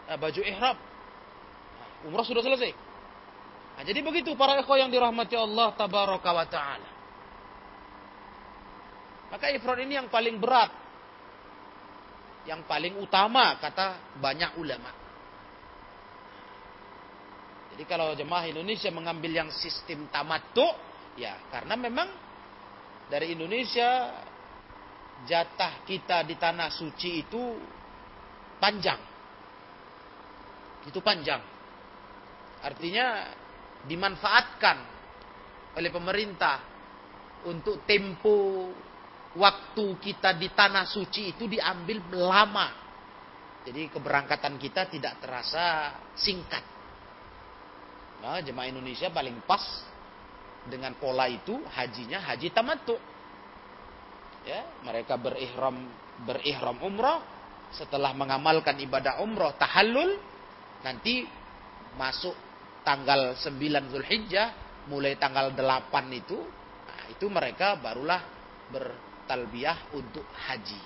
Eh, 0.09 0.17
baju 0.17 0.41
ihram. 0.41 0.77
Umrah 2.09 2.25
sudah 2.25 2.41
selesai. 2.41 2.73
Nah, 3.77 3.83
jadi 3.85 4.01
begitu 4.01 4.33
para 4.33 4.57
ikhwah 4.57 4.81
yang 4.81 4.89
dirahmati 4.89 5.37
Allah 5.37 5.71
tabaraka 5.77 6.29
wa 6.33 6.45
taala. 6.49 6.89
Maka 9.29 9.53
ifrad 9.53 9.85
ini 9.85 9.95
yang 9.95 10.09
paling 10.09 10.41
berat. 10.41 10.73
Yang 12.49 12.65
paling 12.65 12.97
utama 12.97 13.55
kata 13.61 14.17
banyak 14.17 14.57
ulama. 14.57 14.98
Jadi 17.79 17.87
kalau 17.87 18.11
jemaah 18.11 18.43
Indonesia 18.43 18.91
mengambil 18.91 19.39
yang 19.39 19.55
sistem 19.55 20.11
tamattu, 20.11 20.67
ya 21.15 21.47
karena 21.47 21.79
memang 21.79 22.11
dari 23.07 23.31
Indonesia 23.31 24.19
jatah 25.23 25.87
kita 25.87 26.27
di 26.27 26.35
tanah 26.35 26.75
suci 26.75 27.23
itu 27.23 27.55
panjang. 28.59 28.99
Itu 30.91 30.99
panjang. 30.99 31.39
Artinya 32.67 33.31
dimanfaatkan 33.87 34.77
oleh 35.79 35.87
pemerintah 35.87 36.59
untuk 37.47 37.87
tempo 37.87 38.67
waktu 39.39 39.85
kita 40.03 40.35
di 40.35 40.51
tanah 40.51 40.83
suci 40.83 41.31
itu 41.31 41.47
diambil 41.47 42.03
lama. 42.11 42.67
Jadi 43.63 43.87
keberangkatan 43.87 44.59
kita 44.59 44.91
tidak 44.91 45.23
terasa 45.23 45.95
singkat. 46.19 46.78
Nah, 48.19 48.43
jemaah 48.43 48.67
Indonesia 48.67 49.07
paling 49.07 49.39
pas 49.47 49.63
dengan 50.67 50.91
pola 50.99 51.25
itu 51.31 51.55
hajinya 51.71 52.19
haji 52.19 52.51
tamattu. 52.51 52.95
Ya, 54.43 54.67
mereka 54.83 55.15
berihram 55.15 55.87
berihram 56.23 56.79
umrah 56.83 57.23
setelah 57.71 58.11
mengamalkan 58.11 58.75
ibadah 58.81 59.23
umrah 59.23 59.55
tahallul 59.55 60.19
nanti 60.83 61.23
masuk 61.95 62.33
tanggal 62.83 63.35
9 63.35 63.91
Zulhijjah 63.93 64.55
mulai 64.89 65.15
tanggal 65.19 65.53
8 65.53 65.61
itu 66.15 66.39
nah, 66.87 67.03
itu 67.11 67.25
mereka 67.29 67.77
barulah 67.79 68.19
bertalbiyah 68.73 69.95
untuk 69.95 70.25
haji. 70.49 70.81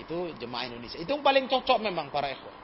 Itu 0.00 0.32
jemaah 0.40 0.64
Indonesia. 0.68 0.96
Itu 0.96 1.12
yang 1.12 1.24
paling 1.24 1.44
cocok 1.48 1.78
memang 1.84 2.08
para 2.08 2.32
ikhwah. 2.32 2.56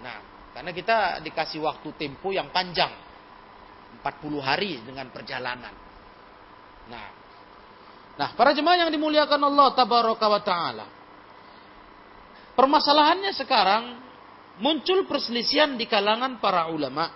Nah, 0.00 0.33
karena 0.54 0.70
kita 0.70 1.18
dikasih 1.18 1.58
waktu 1.66 1.90
tempo 1.98 2.30
yang 2.30 2.54
panjang. 2.54 2.94
40 3.98 4.38
hari 4.38 4.78
dengan 4.86 5.10
perjalanan. 5.10 5.74
Nah, 6.90 7.06
nah 8.14 8.28
para 8.38 8.54
jemaah 8.54 8.86
yang 8.86 8.90
dimuliakan 8.94 9.40
Allah 9.50 9.68
tabaraka 9.74 10.26
wa 10.30 10.40
taala. 10.42 10.86
Permasalahannya 12.54 13.34
sekarang 13.34 13.84
muncul 14.62 15.10
perselisihan 15.10 15.74
di 15.74 15.90
kalangan 15.90 16.38
para 16.38 16.70
ulama. 16.70 17.10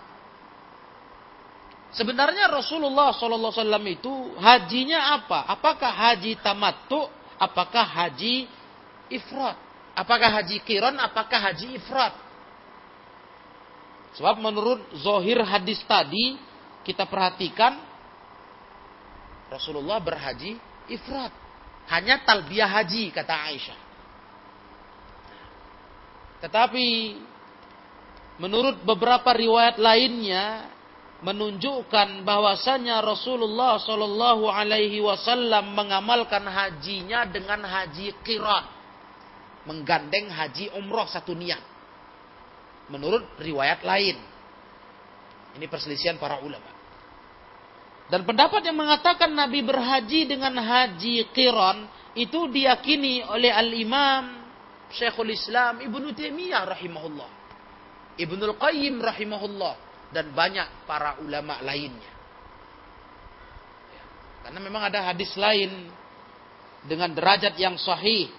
Sebenarnya 1.94 2.52
Rasulullah 2.52 3.16
SAW 3.16 3.54
itu 3.88 4.12
hajinya 4.36 5.14
apa? 5.14 5.46
Apakah 5.48 5.88
haji 5.88 6.36
tamattu? 6.42 7.06
Apakah 7.38 7.86
haji 7.86 8.44
ifrat? 9.08 9.56
Apakah 9.94 10.42
haji 10.42 10.60
kiron? 10.66 10.98
Apakah 11.00 11.48
haji 11.48 11.80
ifrat? 11.80 12.27
Sebab 14.18 14.42
menurut 14.42 14.82
zohir 14.98 15.38
hadis 15.46 15.78
tadi 15.86 16.34
kita 16.82 17.06
perhatikan 17.06 17.78
Rasulullah 19.46 20.02
berhaji 20.02 20.58
ifrat. 20.90 21.30
Hanya 21.86 22.26
talbiyah 22.26 22.66
haji 22.66 23.14
kata 23.14 23.34
Aisyah. 23.48 23.78
Tetapi 26.42 26.86
menurut 28.42 28.82
beberapa 28.82 29.30
riwayat 29.30 29.78
lainnya 29.78 30.66
menunjukkan 31.22 32.22
bahwasanya 32.22 33.02
Rasulullah 33.02 33.78
Shallallahu 33.82 34.50
Alaihi 34.50 35.02
Wasallam 35.02 35.78
mengamalkan 35.78 36.46
hajinya 36.46 37.26
dengan 37.26 37.62
haji 37.62 38.14
kirat, 38.22 38.66
menggandeng 39.66 40.30
haji 40.30 40.74
umroh 40.74 41.06
satu 41.06 41.34
niat. 41.34 41.67
Menurut 42.88 43.24
riwayat 43.36 43.84
lain, 43.84 44.16
ini 45.56 45.66
perselisihan 45.68 46.16
para 46.16 46.40
ulama. 46.40 46.78
Dan 48.08 48.24
pendapat 48.24 48.64
yang 48.64 48.80
mengatakan 48.80 49.28
Nabi 49.36 49.60
berhaji 49.60 50.24
dengan 50.24 50.56
haji 50.56 51.28
kiron 51.36 51.84
itu 52.16 52.48
diyakini 52.48 53.20
oleh 53.28 53.52
al-Imam 53.52 54.48
Syekhul 54.88 55.36
Islam 55.36 55.84
Ibnu 55.84 56.16
Taimiyah 56.16 56.64
rahimahullah. 56.64 57.30
Ibnu 58.16 58.56
Qayyim 58.56 59.04
rahimahullah 59.04 59.74
dan 60.16 60.32
banyak 60.32 60.88
para 60.88 61.20
ulama 61.20 61.60
lainnya. 61.60 62.12
Karena 64.40 64.58
memang 64.64 64.82
ada 64.88 65.12
hadis 65.12 65.36
lain 65.36 65.92
dengan 66.88 67.12
derajat 67.12 67.52
yang 67.60 67.76
sahih 67.76 68.32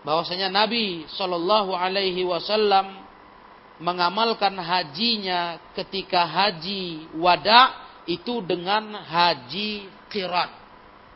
bahwasanya 0.00 0.48
Nabi 0.48 1.04
Shallallahu 1.12 1.76
alaihi 1.76 2.24
wasallam 2.24 3.07
mengamalkan 3.78 4.58
hajinya 4.58 5.58
ketika 5.74 6.26
haji 6.26 7.06
wada 7.14 7.74
itu 8.10 8.42
dengan 8.42 8.98
haji 8.98 9.86
qiran 10.10 10.50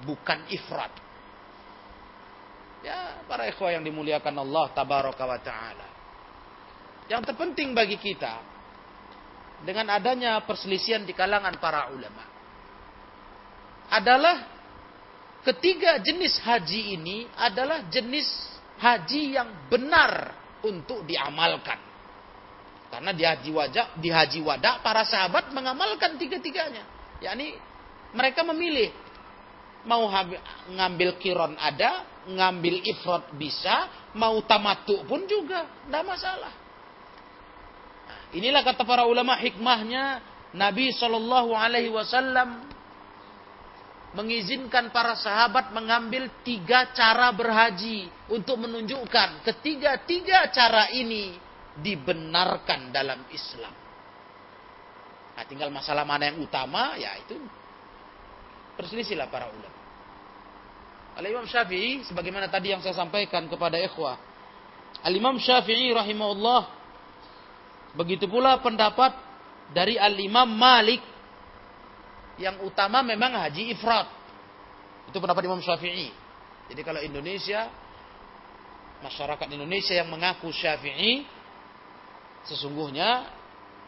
bukan 0.06 0.46
ifrat. 0.50 0.92
Ya, 2.82 3.22
para 3.30 3.46
ikhwah 3.46 3.70
yang 3.70 3.86
dimuliakan 3.86 4.42
Allah 4.42 4.64
tabaraka 4.74 5.22
wa 5.22 5.38
taala. 5.38 5.88
Yang 7.06 7.30
terpenting 7.30 7.74
bagi 7.74 7.98
kita 7.98 8.42
dengan 9.62 9.94
adanya 9.94 10.42
perselisihan 10.42 11.06
di 11.06 11.14
kalangan 11.14 11.54
para 11.62 11.90
ulama 11.94 12.26
adalah 13.90 14.36
ketiga 15.46 16.02
jenis 16.02 16.42
haji 16.42 16.98
ini 16.98 17.26
adalah 17.38 17.86
jenis 17.86 18.26
haji 18.82 19.38
yang 19.38 19.70
benar 19.70 20.34
untuk 20.66 21.06
diamalkan. 21.06 21.91
Karena 22.92 23.16
di 23.16 23.24
haji 23.24 23.50
wajah, 23.56 23.86
di 23.96 24.12
haji 24.12 24.44
wada 24.44 24.84
para 24.84 25.00
sahabat 25.08 25.48
mengamalkan 25.56 26.20
tiga-tiganya. 26.20 26.84
yakni 27.24 27.56
mereka 28.12 28.44
memilih 28.44 28.92
mau 29.88 30.12
ngambil 30.68 31.16
kiron 31.16 31.56
ada, 31.56 32.04
ngambil 32.28 32.84
ifrat 32.84 33.32
bisa, 33.40 33.88
mau 34.12 34.36
tamatu 34.44 35.08
pun 35.08 35.24
juga, 35.24 35.64
tidak 35.88 36.04
masalah. 36.04 36.52
Nah, 38.04 38.20
inilah 38.36 38.60
kata 38.60 38.84
para 38.84 39.08
ulama 39.08 39.40
hikmahnya 39.40 40.20
Nabi 40.52 40.92
Shallallahu 40.92 41.56
Alaihi 41.56 41.88
Wasallam 41.88 42.68
mengizinkan 44.12 44.92
para 44.92 45.16
sahabat 45.16 45.72
mengambil 45.72 46.28
tiga 46.44 46.92
cara 46.92 47.32
berhaji 47.32 48.12
untuk 48.28 48.60
menunjukkan 48.60 49.40
ketiga-tiga 49.48 50.52
cara 50.52 50.92
ini 50.92 51.51
dibenarkan 51.80 52.92
dalam 52.92 53.24
Islam. 53.32 53.72
Nah, 55.32 55.44
tinggal 55.48 55.72
masalah 55.72 56.04
mana 56.04 56.28
yang 56.28 56.44
utama, 56.44 56.92
ya 57.00 57.16
itu 57.16 57.40
perselisihlah 58.76 59.32
para 59.32 59.48
ulama. 59.48 59.80
Al-Imam 61.12 61.44
Syafi'i 61.44 62.04
sebagaimana 62.08 62.48
tadi 62.48 62.72
yang 62.72 62.80
saya 62.80 62.96
sampaikan 62.96 63.44
kepada 63.48 63.76
ikhwah. 63.80 64.16
Al-Imam 65.04 65.36
Syafi'i 65.40 65.92
rahimahullah 65.92 66.68
begitu 67.96 68.28
pula 68.28 68.60
pendapat 68.60 69.12
dari 69.72 70.00
Al-Imam 70.00 70.48
Malik 70.48 71.00
yang 72.40 72.64
utama 72.64 73.04
memang 73.04 73.36
haji 73.36 73.76
ifrat. 73.76 74.08
Itu 75.08 75.20
pendapat 75.20 75.44
Imam 75.44 75.60
Syafi'i. 75.60 76.08
Jadi 76.72 76.80
kalau 76.80 77.00
Indonesia 77.04 77.68
masyarakat 79.04 79.48
Indonesia 79.52 79.92
yang 79.92 80.08
mengaku 80.08 80.48
Syafi'i 80.48 81.26
sesungguhnya 82.46 83.28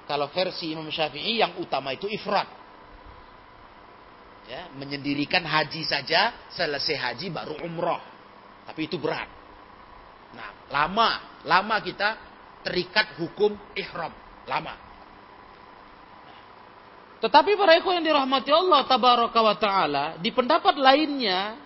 kalau 0.05 0.29
versi 0.31 0.71
Imam 0.71 0.89
Syafi'i 0.89 1.41
yang 1.41 1.57
utama 1.59 1.93
itu 1.97 2.07
ifrat. 2.11 2.63
Ya, 4.45 4.69
menyendirikan 4.77 5.41
haji 5.41 5.89
saja 5.89 6.37
selesai 6.53 7.01
haji 7.01 7.33
baru 7.33 7.65
umroh 7.65 7.97
tapi 8.69 8.89
itu 8.89 9.01
berat. 9.01 9.25
Nah 10.37 10.69
lama 10.69 11.41
lama 11.49 11.77
kita 11.81 12.17
terikat 12.65 13.17
hukum 13.21 13.57
ihram. 13.77 14.13
Lama. 14.45 14.75
Tetapi 17.25 17.57
para 17.57 17.81
ikhwan 17.81 18.05
yang 18.05 18.13
dirahmati 18.13 18.53
Allah 18.53 18.85
tabaraka 18.85 19.41
wa 19.41 19.57
taala 19.57 20.05
di 20.21 20.29
pendapat 20.29 20.77
lainnya 20.77 21.57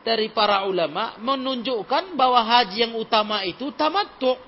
dari 0.00 0.32
para 0.32 0.64
ulama 0.64 1.20
menunjukkan 1.20 2.16
bahwa 2.16 2.40
haji 2.40 2.88
yang 2.88 2.96
utama 2.96 3.44
itu 3.44 3.68
tamattu 3.76 4.40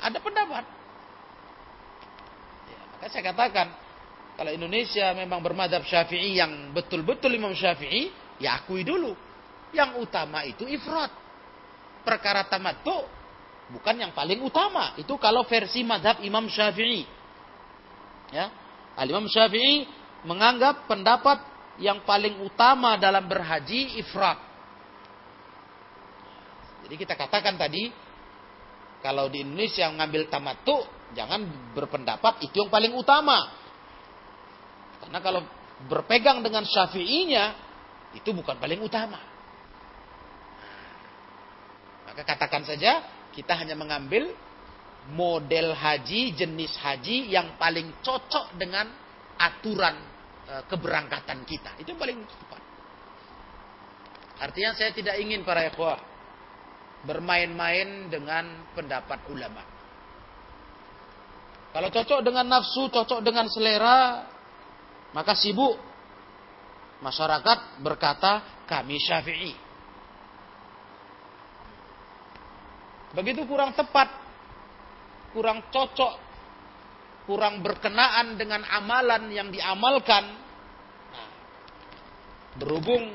ada 0.00 0.18
pendapat 0.20 0.64
ya, 2.68 2.80
maka 2.96 3.06
saya 3.08 3.24
katakan 3.32 3.68
kalau 4.36 4.52
Indonesia 4.52 5.16
memang 5.16 5.40
bermadhab 5.40 5.80
syafi'i 5.88 6.36
yang 6.36 6.76
betul-betul 6.76 7.32
Imam 7.32 7.56
Syafi'i, 7.56 8.12
ya 8.36 8.60
akui 8.60 8.84
dulu. 8.84 9.16
Yang 9.72 10.04
utama 10.04 10.44
itu 10.44 10.68
ifrat. 10.68 11.08
Perkara 12.04 12.44
tamattu 12.44 13.08
bukan 13.72 13.96
yang 13.96 14.12
paling 14.12 14.44
utama. 14.44 14.92
Itu 15.00 15.16
kalau 15.16 15.48
versi 15.48 15.80
madhab 15.88 16.20
Imam 16.20 16.52
Syafi'i. 16.52 17.08
Ya. 18.28 18.52
Al-Imam 19.00 19.24
Syafi'i 19.24 19.88
menganggap 20.28 20.84
pendapat 20.84 21.40
yang 21.80 22.04
paling 22.04 22.36
utama 22.44 23.00
dalam 23.00 23.24
berhaji 23.24 23.96
ifrat. 24.04 24.36
Jadi 26.84 26.94
kita 27.00 27.16
katakan 27.16 27.56
tadi, 27.56 27.88
kalau 29.06 29.30
di 29.30 29.46
Indonesia 29.46 29.86
yang 29.86 30.02
ngambil 30.02 30.26
tamattu, 30.26 30.82
jangan 31.14 31.70
berpendapat 31.70 32.42
itu 32.42 32.66
yang 32.66 32.70
paling 32.74 32.90
utama. 32.90 33.38
Karena 34.98 35.22
kalau 35.22 35.46
berpegang 35.86 36.42
dengan 36.42 36.66
syafi'inya, 36.66 37.54
itu 38.18 38.34
bukan 38.34 38.58
paling 38.58 38.82
utama. 38.82 39.22
Maka 42.10 42.26
katakan 42.26 42.66
saja, 42.66 43.06
kita 43.30 43.54
hanya 43.54 43.78
mengambil 43.78 44.34
model 45.14 45.70
haji, 45.70 46.34
jenis 46.34 46.74
haji 46.82 47.30
yang 47.30 47.54
paling 47.62 48.02
cocok 48.02 48.58
dengan 48.58 48.90
aturan 49.38 50.02
e, 50.50 50.54
keberangkatan 50.66 51.46
kita. 51.46 51.78
Itu 51.78 51.94
paling 51.94 52.26
tepat. 52.26 52.62
Artinya 54.42 54.74
saya 54.74 54.90
tidak 54.90 55.14
ingin 55.22 55.46
para 55.46 55.62
ikhwah 55.70 56.15
bermain-main 57.06 58.10
dengan 58.10 58.66
pendapat 58.74 59.22
ulama. 59.30 59.62
Kalau 61.70 61.88
cocok 61.92 62.20
dengan 62.24 62.46
nafsu, 62.50 62.88
cocok 62.90 63.20
dengan 63.22 63.46
selera, 63.46 64.26
maka 65.14 65.32
sibuk. 65.38 65.78
Masyarakat 67.04 67.84
berkata, 67.84 68.64
kami 68.64 68.96
syafi'i. 68.96 69.52
Begitu 73.12 73.44
kurang 73.44 73.76
tepat, 73.76 74.08
kurang 75.36 75.68
cocok, 75.68 76.14
kurang 77.28 77.60
berkenaan 77.60 78.40
dengan 78.40 78.64
amalan 78.64 79.28
yang 79.32 79.48
diamalkan. 79.52 80.24
Nah, 81.12 81.28
berhubung 82.56 83.12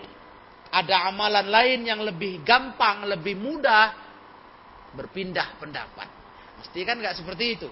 ada 0.71 1.11
amalan 1.11 1.51
lain 1.51 1.83
yang 1.83 1.99
lebih 1.99 2.41
gampang, 2.47 3.03
lebih 3.03 3.35
mudah, 3.35 3.91
berpindah 4.95 5.59
pendapat. 5.59 6.07
Mesti 6.63 6.79
kan 6.87 6.95
nggak 6.99 7.19
seperti 7.19 7.45
itu. 7.59 7.69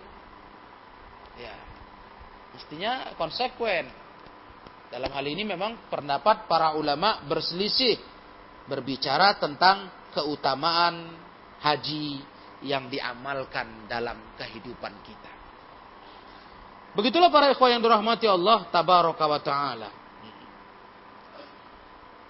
Ya, 1.39 1.55
mestinya 2.51 3.15
konsekuen. 3.15 3.88
Dalam 4.89 5.12
hal 5.13 5.25
ini 5.29 5.45
memang 5.45 5.88
pendapat 5.88 6.49
para 6.49 6.75
ulama 6.75 7.23
berselisih 7.23 7.95
berbicara 8.65 9.38
tentang 9.38 10.09
keutamaan 10.12 11.13
haji 11.62 12.19
yang 12.65 12.91
diamalkan 12.91 13.88
dalam 13.88 14.35
kehidupan 14.35 14.93
kita. 15.05 15.31
Begitulah 16.97 17.29
para 17.29 17.53
ikhwan 17.53 17.77
yang 17.77 17.83
dirahmati 17.85 18.25
Allah 18.25 18.65
tabaraka 18.73 19.23
wa 19.29 19.39
taala. 19.39 19.89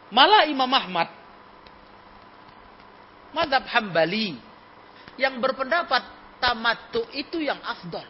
Malah 0.10 0.50
Imam 0.50 0.69
Ahmad 0.69 1.10
madhab 3.30 3.65
Hambali 3.69 4.34
yang 5.22 5.38
berpendapat 5.38 6.02
tamattu 6.41 7.06
itu 7.13 7.43
yang 7.43 7.60
afdal. 7.62 8.08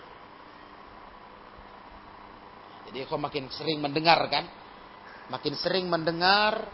Jadi 2.89 3.05
kok 3.05 3.21
makin 3.21 3.45
sering 3.51 3.83
mendengar 3.83 4.17
kan? 4.31 4.45
Makin 5.29 5.53
sering 5.59 5.85
mendengar 5.85 6.65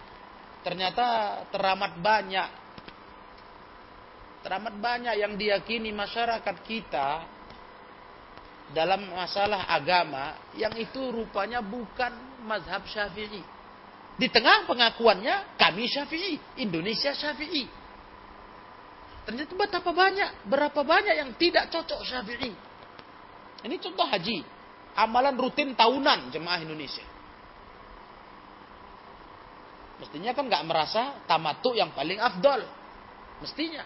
ternyata 0.63 1.43
teramat 1.53 2.01
banyak 2.01 2.49
teramat 4.45 4.77
banyak 4.77 5.15
yang 5.17 5.33
diyakini 5.41 5.89
masyarakat 5.89 6.57
kita 6.69 7.25
dalam 8.77 9.09
masalah 9.09 9.69
agama 9.69 10.37
yang 10.53 10.73
itu 10.77 11.09
rupanya 11.09 11.65
bukan 11.65 12.13
mazhab 12.45 12.85
syafi'i. 12.85 13.41
Di 14.15 14.31
tengah 14.31 14.63
pengakuannya 14.63 15.59
kami 15.59 15.91
syafi'i, 15.91 16.39
Indonesia 16.63 17.11
syafi'i. 17.11 17.67
Ternyata 19.27 19.51
betapa 19.57 19.91
banyak, 19.91 20.47
berapa 20.47 20.81
banyak 20.85 21.15
yang 21.19 21.31
tidak 21.35 21.67
cocok 21.67 22.05
syafi'i. 22.07 22.53
Ini 23.65 23.75
contoh 23.81 24.07
haji. 24.07 24.45
Amalan 24.95 25.35
rutin 25.35 25.75
tahunan 25.75 26.31
jemaah 26.31 26.63
Indonesia. 26.63 27.03
Mestinya 29.99 30.31
kan 30.31 30.47
nggak 30.47 30.63
merasa 30.63 31.19
tamatu 31.27 31.75
yang 31.75 31.91
paling 31.91 32.19
afdol. 32.19 32.63
Mestinya. 33.43 33.83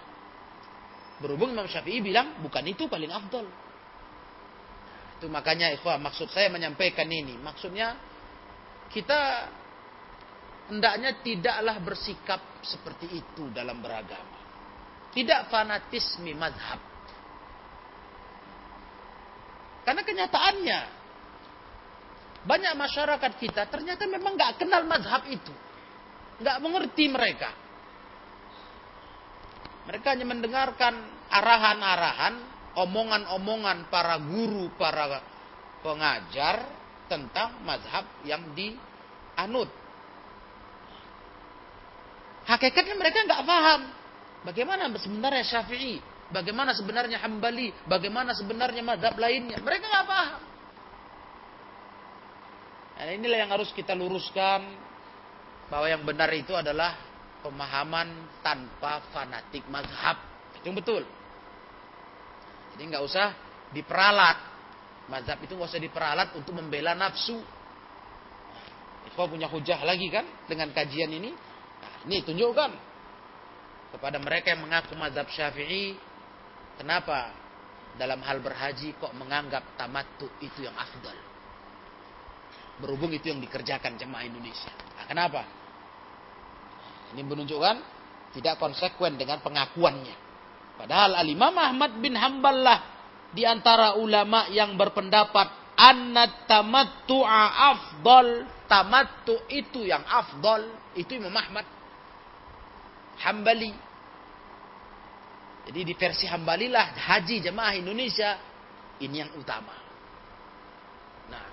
Berhubung 1.20 1.52
Imam 1.58 1.66
Syafi'i 1.66 2.00
bilang 2.06 2.38
bukan 2.46 2.64
itu 2.70 2.86
paling 2.86 3.10
afdol. 3.10 3.50
Itu 5.20 5.28
makanya 5.28 5.74
ikhwah 5.76 6.00
maksud 6.00 6.30
saya 6.32 6.48
menyampaikan 6.54 7.10
ini. 7.10 7.36
Maksudnya 7.42 7.98
kita 8.94 9.52
hendaknya 10.70 11.18
tidaklah 11.26 11.82
bersikap 11.82 12.42
seperti 12.62 13.10
itu 13.10 13.50
dalam 13.50 13.82
beragama. 13.82 14.38
Tidak 15.10 15.50
fanatisme 15.50 16.32
mazhab. 16.38 16.78
Karena 19.82 20.06
kenyataannya 20.06 20.80
banyak 22.46 22.74
masyarakat 22.78 23.32
kita 23.42 23.68
ternyata 23.68 24.06
memang 24.06 24.38
nggak 24.38 24.62
kenal 24.62 24.86
mazhab 24.86 25.26
itu, 25.28 25.52
nggak 26.40 26.58
mengerti 26.62 27.10
mereka. 27.10 27.52
Mereka 29.90 30.08
hanya 30.14 30.28
mendengarkan 30.30 30.94
arahan-arahan, 31.34 32.34
omongan-omongan 32.78 33.90
para 33.90 34.22
guru, 34.22 34.70
para 34.78 35.18
pengajar 35.82 36.70
tentang 37.10 37.66
mazhab 37.66 38.06
yang 38.22 38.54
dianut. 38.54 39.79
Hakikatnya 42.50 42.98
mereka 42.98 43.22
nggak 43.30 43.46
paham 43.46 43.82
bagaimana 44.42 44.90
sebenarnya 44.98 45.46
Syafi'i, 45.46 46.02
bagaimana 46.34 46.74
sebenarnya 46.74 47.22
Hambali, 47.22 47.70
bagaimana 47.86 48.34
sebenarnya 48.34 48.82
mazhab 48.82 49.14
lainnya. 49.22 49.62
Mereka 49.62 49.86
nggak 49.86 50.08
paham. 50.10 50.42
Nah, 53.00 53.16
inilah 53.16 53.38
yang 53.48 53.52
harus 53.54 53.72
kita 53.72 53.96
luruskan 53.96 54.66
bahwa 55.72 55.88
yang 55.88 56.04
benar 56.04 56.28
itu 56.36 56.52
adalah 56.52 57.00
pemahaman 57.46 58.42
tanpa 58.44 59.06
fanatik 59.14 59.64
mazhab. 59.72 60.20
Itu 60.60 60.74
betul. 60.76 61.08
Jadi 62.76 62.84
nggak 62.90 63.04
usah 63.06 63.28
diperalat. 63.72 64.38
Mazhab 65.08 65.40
itu 65.42 65.56
nggak 65.56 65.70
usah 65.70 65.82
diperalat 65.82 66.36
untuk 66.36 66.58
membela 66.58 66.92
nafsu. 66.98 67.40
Kau 69.16 69.28
punya 69.28 69.52
hujah 69.52 69.84
lagi 69.84 70.08
kan 70.08 70.24
dengan 70.48 70.72
kajian 70.72 71.12
ini? 71.12 71.49
Ini 72.08 72.24
tunjukkan 72.24 72.72
kepada 73.96 74.18
mereka 74.22 74.56
yang 74.56 74.64
mengaku 74.64 74.96
mazhab 74.96 75.28
syafi'i. 75.28 75.98
Kenapa 76.80 77.36
dalam 78.00 78.24
hal 78.24 78.40
berhaji 78.40 78.96
kok 78.96 79.12
menganggap 79.18 79.76
tamattu 79.76 80.32
itu 80.40 80.64
yang 80.64 80.76
afdal? 80.80 81.18
Berhubung 82.80 83.12
itu 83.12 83.28
yang 83.28 83.44
dikerjakan 83.44 84.00
jemaah 84.00 84.24
Indonesia. 84.24 84.72
Nah, 84.72 85.04
kenapa? 85.04 85.44
Ini 87.12 87.22
menunjukkan 87.26 87.76
tidak 88.38 88.56
konsekuen 88.62 89.20
dengan 89.20 89.44
pengakuannya. 89.44 90.16
Padahal 90.80 91.20
Al-Imam 91.20 91.52
Ahmad 91.60 92.00
bin 92.00 92.16
Hanbal 92.16 92.64
lah 92.64 92.80
di 93.36 93.44
antara 93.44 94.00
ulama 94.00 94.48
yang 94.48 94.80
berpendapat 94.80 95.76
anna 95.76 96.48
tamattu'a 96.48 97.44
afdal. 97.76 98.30
Tamattu 98.70 99.50
itu 99.50 99.90
yang 99.90 100.06
afdal. 100.06 100.94
Itu 100.94 101.18
Imam 101.18 101.34
Ahmad. 101.34 101.79
Hambali. 103.20 103.74
Jadi 105.70 105.80
di 105.86 105.94
versi 105.94 106.26
Hambali 106.26 106.72
lah 106.72 106.96
haji 106.96 107.46
jemaah 107.46 107.78
Indonesia 107.78 108.40
ini 109.04 109.22
yang 109.22 109.32
utama. 109.38 109.76
Nah, 111.30 111.46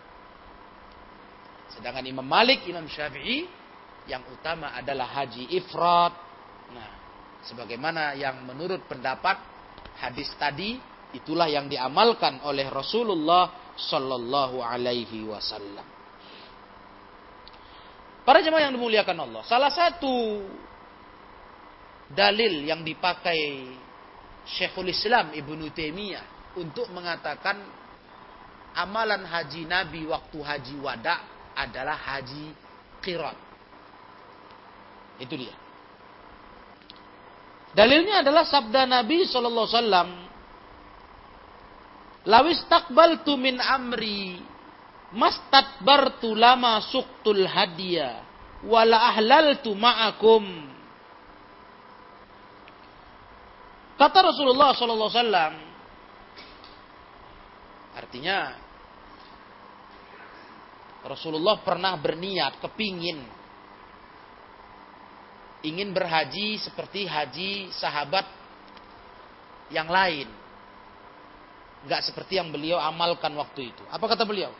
sedangkan 1.76 2.06
Imam 2.06 2.24
Malik, 2.24 2.64
Imam 2.64 2.88
Syafi'i 2.88 3.44
yang 4.08 4.24
utama 4.32 4.72
adalah 4.72 5.10
haji 5.20 5.52
ifrat. 5.58 6.12
Nah, 6.72 6.90
sebagaimana 7.44 8.16
yang 8.16 8.40
menurut 8.46 8.86
pendapat 8.88 9.36
hadis 10.00 10.32
tadi 10.40 10.78
itulah 11.12 11.46
yang 11.46 11.68
diamalkan 11.68 12.40
oleh 12.42 12.66
Rasulullah 12.72 13.74
Sallallahu 13.76 14.64
Alaihi 14.64 15.28
Wasallam. 15.28 15.84
Para 18.26 18.42
jemaah 18.42 18.66
yang 18.66 18.74
dimuliakan 18.74 19.22
Allah, 19.22 19.42
salah 19.46 19.70
satu 19.70 20.42
dalil 22.12 22.66
yang 22.66 22.86
dipakai 22.86 23.72
Syekhul 24.46 24.94
Islam 24.94 25.34
Ibnu 25.34 25.74
Taimiyah 25.74 26.54
untuk 26.54 26.86
mengatakan 26.94 27.58
amalan 28.76 29.26
haji 29.26 29.66
Nabi 29.66 30.06
waktu 30.06 30.38
haji 30.38 30.76
wada 30.78 31.16
adalah 31.56 31.96
haji 31.96 32.52
qirat. 33.02 33.38
Itu 35.16 35.34
dia. 35.34 35.54
Dalilnya 37.72 38.24
adalah 38.24 38.44
sabda 38.44 38.84
Nabi 38.88 39.24
Shallallahu 39.28 39.66
Alaihi 39.68 39.80
Wasallam. 39.80 40.10
Lawis 42.26 42.60
takbaltu 42.66 43.38
min 43.38 43.60
amri 43.60 44.40
mastatbartu 45.14 46.34
lama 46.34 46.82
suktul 46.90 47.46
hadiah 47.46 48.24
wala 48.66 49.12
ahlaltu 49.12 49.72
ma'akum. 49.76 50.44
Kata 53.96 54.18
Rasulullah 54.28 54.76
Wasallam, 54.76 55.52
artinya 57.96 58.52
Rasulullah 61.06 61.56
pernah 61.64 61.96
berniat, 61.96 62.60
kepingin 62.60 63.24
ingin 65.66 65.90
berhaji 65.90 66.62
seperti 66.62 67.10
haji 67.10 67.74
sahabat 67.74 68.26
yang 69.74 69.90
lain. 69.90 70.30
Gak 71.86 72.06
seperti 72.06 72.38
yang 72.38 72.50
beliau 72.50 72.78
amalkan 72.82 73.34
waktu 73.34 73.74
itu. 73.74 73.82
Apa 73.90 74.06
kata 74.10 74.26
beliau? 74.26 74.50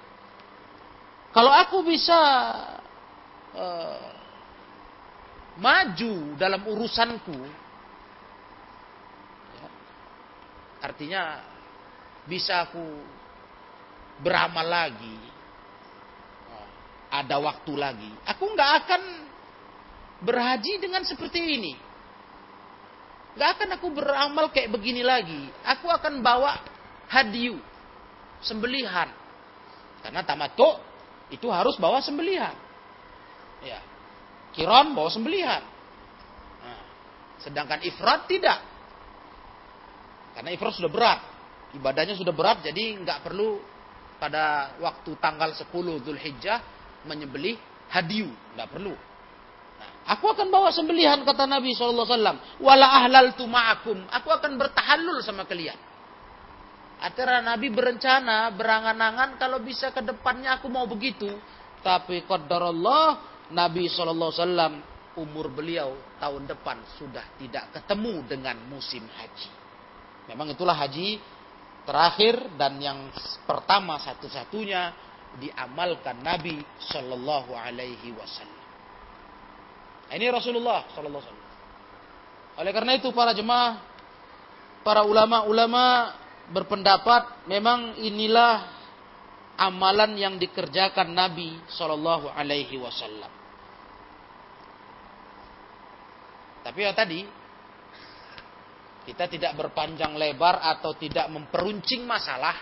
Kalau 1.35 1.51
aku 1.51 1.83
bisa 1.83 2.19
uh, 3.55 4.09
maju 5.59 6.39
dalam 6.39 6.63
urusanku, 6.65 7.39
ya, 9.59 9.69
artinya 10.97 11.45
bisa 12.25 12.65
aku 12.65 12.81
beramal 14.25 14.65
lagi, 14.65 15.21
ada 17.13 17.37
waktu 17.37 17.73
lagi, 17.77 18.09
aku 18.25 18.49
nggak 18.57 18.71
akan 18.81 19.03
berhaji 20.25 20.81
dengan 20.81 21.05
seperti 21.05 21.37
ini. 21.37 21.77
Gak 23.37 23.61
akan 23.61 23.77
aku 23.77 23.93
beramal 23.93 24.49
kayak 24.49 24.73
begini 24.73 25.05
lagi. 25.05 25.53
Aku 25.69 25.93
akan 25.93 26.25
bawa 26.25 26.57
hadiu, 27.13 27.61
sembelihan. 28.41 29.13
Karena 30.01 30.25
tamato 30.25 30.81
itu 31.29 31.45
harus 31.53 31.77
bawa 31.77 32.01
sembelihan. 32.01 32.57
Ya. 33.61 33.85
Kiron 34.57 34.97
bawa 34.97 35.13
sembelihan. 35.13 35.61
Nah, 36.65 36.81
sedangkan 37.45 37.85
ifrat 37.85 38.25
tidak. 38.25 38.76
Karena 40.37 40.53
ifrat 40.53 40.77
sudah 40.77 40.93
berat. 40.93 41.21
Ibadahnya 41.73 42.13
sudah 42.13 42.37
berat 42.37 42.61
jadi 42.61 43.01
nggak 43.01 43.25
perlu 43.25 43.57
pada 44.21 44.77
waktu 44.81 45.17
tanggal 45.17 45.57
10 45.57 45.73
Zulhijjah 46.05 46.61
menyembelih 47.09 47.57
hadiu, 47.89 48.29
nggak 48.53 48.69
perlu. 48.69 48.93
Aku 50.07 50.31
akan 50.31 50.49
bawa 50.55 50.71
sembelihan 50.71 51.19
kata 51.27 51.51
Nabi 51.51 51.75
SAW. 51.75 52.07
Wala 52.63 52.87
ahlal 53.03 53.35
tu 53.35 53.43
ma'akum. 53.51 54.07
Aku 54.07 54.31
akan 54.31 54.55
bertahallul 54.55 55.19
sama 55.25 55.43
kalian. 55.43 55.75
Artinya 57.03 57.43
Nabi 57.43 57.69
berencana, 57.75 58.55
berangan-angan 58.55 59.37
kalau 59.37 59.61
bisa 59.61 59.91
ke 59.91 60.01
depannya 60.01 60.63
aku 60.63 60.71
mau 60.71 60.87
begitu. 60.87 61.29
Tapi 61.83 62.23
Allah 62.31 63.21
Nabi 63.51 63.91
SAW 63.91 64.31
umur 65.19 65.51
beliau 65.51 65.97
tahun 66.23 66.49
depan 66.49 66.81
sudah 66.97 67.27
tidak 67.37 67.75
ketemu 67.75 68.15
dengan 68.31 68.57
musim 68.71 69.05
haji. 69.05 69.66
Memang 70.27 70.51
itulah 70.51 70.75
haji 70.75 71.23
terakhir 71.87 72.59
dan 72.59 72.79
yang 72.83 73.11
pertama 73.47 73.99
satu-satunya 74.03 74.91
diamalkan 75.39 76.19
Nabi 76.25 76.59
Shallallahu 76.91 77.55
Alaihi 77.55 78.11
Wasallam. 78.17 78.57
Ini 80.07 80.31
Rasulullah 80.31 80.87
sallallahu 80.95 81.19
alaihi 81.19 81.35
wasallam. 81.35 81.55
Oleh 82.63 82.73
karena 82.73 82.93
itu 82.95 83.11
para 83.11 83.35
jemaah, 83.35 83.83
para 84.87 85.03
ulama-ulama 85.03 86.15
berpendapat 86.55 87.47
memang 87.51 87.99
inilah 87.99 88.71
amalan 89.59 90.15
yang 90.15 90.39
dikerjakan 90.39 91.11
Nabi 91.11 91.59
sallallahu 91.75 92.31
alaihi 92.31 92.79
wasallam. 92.79 93.33
Tapi 96.63 96.79
ya 96.87 96.95
tadi 96.95 97.27
kita 99.07 99.31
tidak 99.31 99.55
berpanjang 99.55 100.19
lebar 100.19 100.59
atau 100.59 100.99
tidak 100.99 101.31
memperuncing 101.31 102.03
masalah 102.03 102.59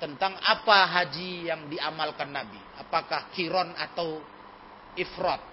tentang 0.00 0.32
apa 0.40 0.88
haji 0.96 1.52
yang 1.52 1.68
diamalkan 1.68 2.32
Nabi. 2.32 2.56
Apakah 2.80 3.28
kiron 3.36 3.76
atau 3.76 4.24
ifrat. 4.96 5.44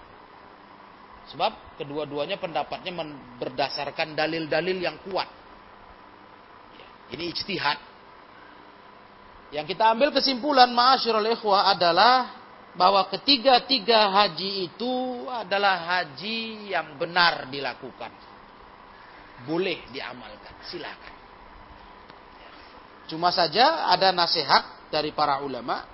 Sebab 1.28 1.76
kedua-duanya 1.76 2.40
pendapatnya 2.40 2.94
berdasarkan 3.36 4.16
dalil-dalil 4.16 4.78
yang 4.80 4.96
kuat. 5.04 5.28
Ini 7.12 7.24
ijtihad. 7.34 7.78
Yang 9.54 9.76
kita 9.76 9.94
ambil 9.94 10.10
kesimpulan 10.16 10.70
ma'asyiral 10.70 11.26
ikhwah 11.36 11.76
adalah 11.76 12.34
bahwa 12.74 13.08
ketiga-tiga 13.10 14.10
haji 14.10 14.70
itu 14.70 14.94
adalah 15.28 15.76
haji 15.98 16.70
yang 16.70 16.94
benar 16.98 17.50
dilakukan. 17.50 18.35
Boleh 19.44 19.84
diamalkan, 19.92 20.56
silakan. 20.64 21.14
Cuma 23.06 23.30
saja 23.30 23.92
ada 23.92 24.10
nasihat 24.10 24.88
dari 24.88 25.12
para 25.12 25.44
ulama. 25.44 25.84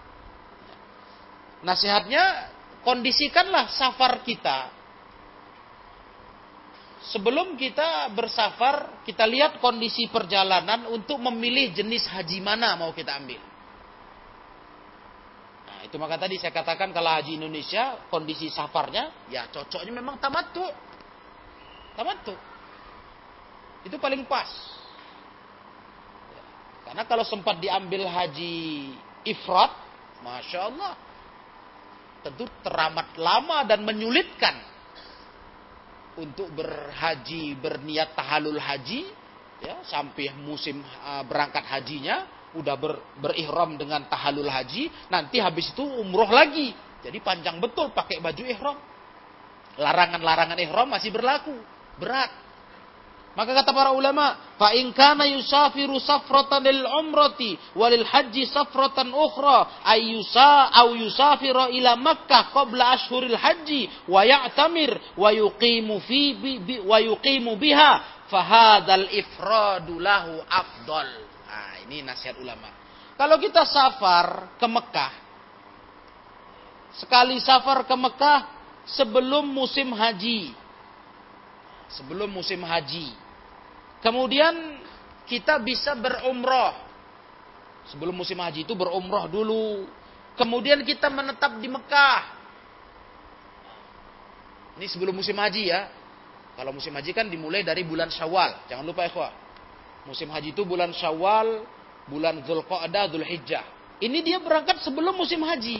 Nasihatnya 1.67 2.55
kondisikanlah 2.87 3.71
safar 3.75 4.23
kita 4.23 4.83
sebelum 7.11 7.59
kita 7.59 8.15
bersafar, 8.15 9.03
kita 9.03 9.27
lihat 9.27 9.59
kondisi 9.59 10.07
perjalanan 10.07 10.87
untuk 10.89 11.19
memilih 11.19 11.75
jenis 11.75 12.07
haji 12.07 12.39
mana 12.39 12.79
mau 12.79 12.95
kita 12.95 13.19
ambil. 13.19 13.43
Nah, 15.67 15.79
itu 15.83 15.97
maka 15.99 16.17
tadi 16.23 16.39
saya 16.39 16.55
katakan 16.55 16.95
kalau 16.95 17.11
haji 17.11 17.43
Indonesia, 17.43 18.07
kondisi 18.07 18.47
safarnya, 18.49 19.27
ya 19.27 19.51
cocoknya 19.51 19.91
memang 19.91 20.23
tamattu. 20.23 20.63
Tamattu. 21.99 22.35
Itu 23.83 23.99
paling 23.99 24.27
pas. 24.27 24.49
Karena 26.87 27.09
kalau 27.09 27.25
sempat 27.25 27.59
diambil 27.59 28.05
haji 28.05 28.93
ifrat, 29.27 29.73
Masya 30.23 30.61
Allah, 30.71 30.93
tentu 32.23 32.47
teramat 32.63 33.17
lama 33.19 33.67
dan 33.67 33.83
menyulitkan. 33.83 34.71
Untuk 36.13 36.53
berhaji 36.53 37.57
berniat 37.57 38.13
tahalul 38.13 38.61
haji 38.61 39.09
ya 39.65 39.81
sampai 39.89 40.29
musim 40.45 40.85
uh, 40.85 41.25
berangkat 41.25 41.65
hajinya 41.65 42.29
udah 42.53 42.77
ber, 42.77 43.01
berihram 43.17 43.81
dengan 43.81 44.05
tahalul 44.05 44.45
haji 44.45 44.93
nanti 45.09 45.41
habis 45.41 45.73
itu 45.73 45.81
umroh 45.81 46.29
lagi. 46.29 46.77
Jadi 47.01 47.17
panjang 47.25 47.57
betul 47.65 47.97
pakai 47.97 48.21
baju 48.21 48.43
ihram. 48.45 48.77
Larangan-larangan 49.81 50.61
ihram 50.61 50.93
masih 50.93 51.09
berlaku. 51.09 51.57
Berat 51.97 52.29
maka 53.33 53.57
kata 53.57 53.73
para 53.73 53.97
ulama, 53.97 54.57
fa 54.61 54.77
in 54.77 54.93
kana 54.93 55.25
yusafiru 55.25 55.97
safratan 55.97 56.69
lil 56.69 56.85
umrati 56.85 57.57
walil 57.73 58.05
haji 58.05 58.45
safratan 58.45 59.09
ukhra 59.09 59.81
ayyusa 59.89 60.69
aw 60.69 60.93
yusafira 60.93 61.73
ila 61.73 61.97
Makkah 61.97 62.53
qabla 62.53 62.93
ashhuril 62.93 63.33
haji 63.33 63.89
wa 64.05 64.21
ya'tamir 64.21 65.17
wa 65.17 65.33
yuqimu 65.33 65.97
fi 66.05 66.37
bi, 66.37 66.77
wa 66.85 67.01
yuqimu 67.01 67.57
biha 67.57 67.93
fa 68.29 68.41
hadzal 68.45 69.09
ifradu 69.09 69.97
lahu 69.97 70.37
afdal. 70.45 71.09
Nah, 71.49 71.81
ini 71.89 72.05
nasihat 72.05 72.37
ulama. 72.37 72.69
Kalau 73.17 73.41
kita 73.41 73.65
safar 73.65 74.57
ke 74.61 74.67
Mekah 74.69 75.13
sekali 77.01 77.41
safar 77.41 77.89
ke 77.89 77.97
Mekah 77.97 78.41
sebelum 78.85 79.49
musim 79.49 79.89
haji 79.97 80.53
sebelum 81.93 82.29
musim 82.29 82.61
haji 82.61 83.22
Kemudian 84.03 84.83
kita 85.31 85.63
bisa 85.63 85.95
berumroh. 85.95 86.75
Sebelum 87.89 88.15
musim 88.15 88.39
haji 88.39 88.67
itu 88.67 88.75
berumroh 88.75 89.31
dulu. 89.31 89.87
Kemudian 90.35 90.83
kita 90.83 91.07
menetap 91.07 91.59
di 91.63 91.71
Mekah. 91.71 92.23
Ini 94.79 94.87
sebelum 94.91 95.15
musim 95.15 95.39
haji 95.39 95.71
ya. 95.71 95.87
Kalau 96.59 96.75
musim 96.75 96.93
haji 96.93 97.11
kan 97.15 97.31
dimulai 97.31 97.63
dari 97.63 97.87
bulan 97.87 98.11
Syawal. 98.13 98.69
Jangan 98.69 98.85
lupa 98.85 99.09
ya, 99.09 99.31
Musim 100.03 100.29
haji 100.35 100.51
itu 100.51 100.67
bulan 100.67 100.91
Syawal, 100.91 101.63
bulan 102.11 102.43
Zulqa'dah, 102.43 103.07
Zulhijjah. 103.07 103.65
Ini 104.03 104.19
dia 104.21 104.39
berangkat 104.43 104.83
sebelum 104.83 105.15
musim 105.15 105.39
haji. 105.47 105.79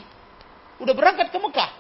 Udah 0.79 0.95
berangkat 0.95 1.35
ke 1.35 1.39
Mekah. 1.43 1.71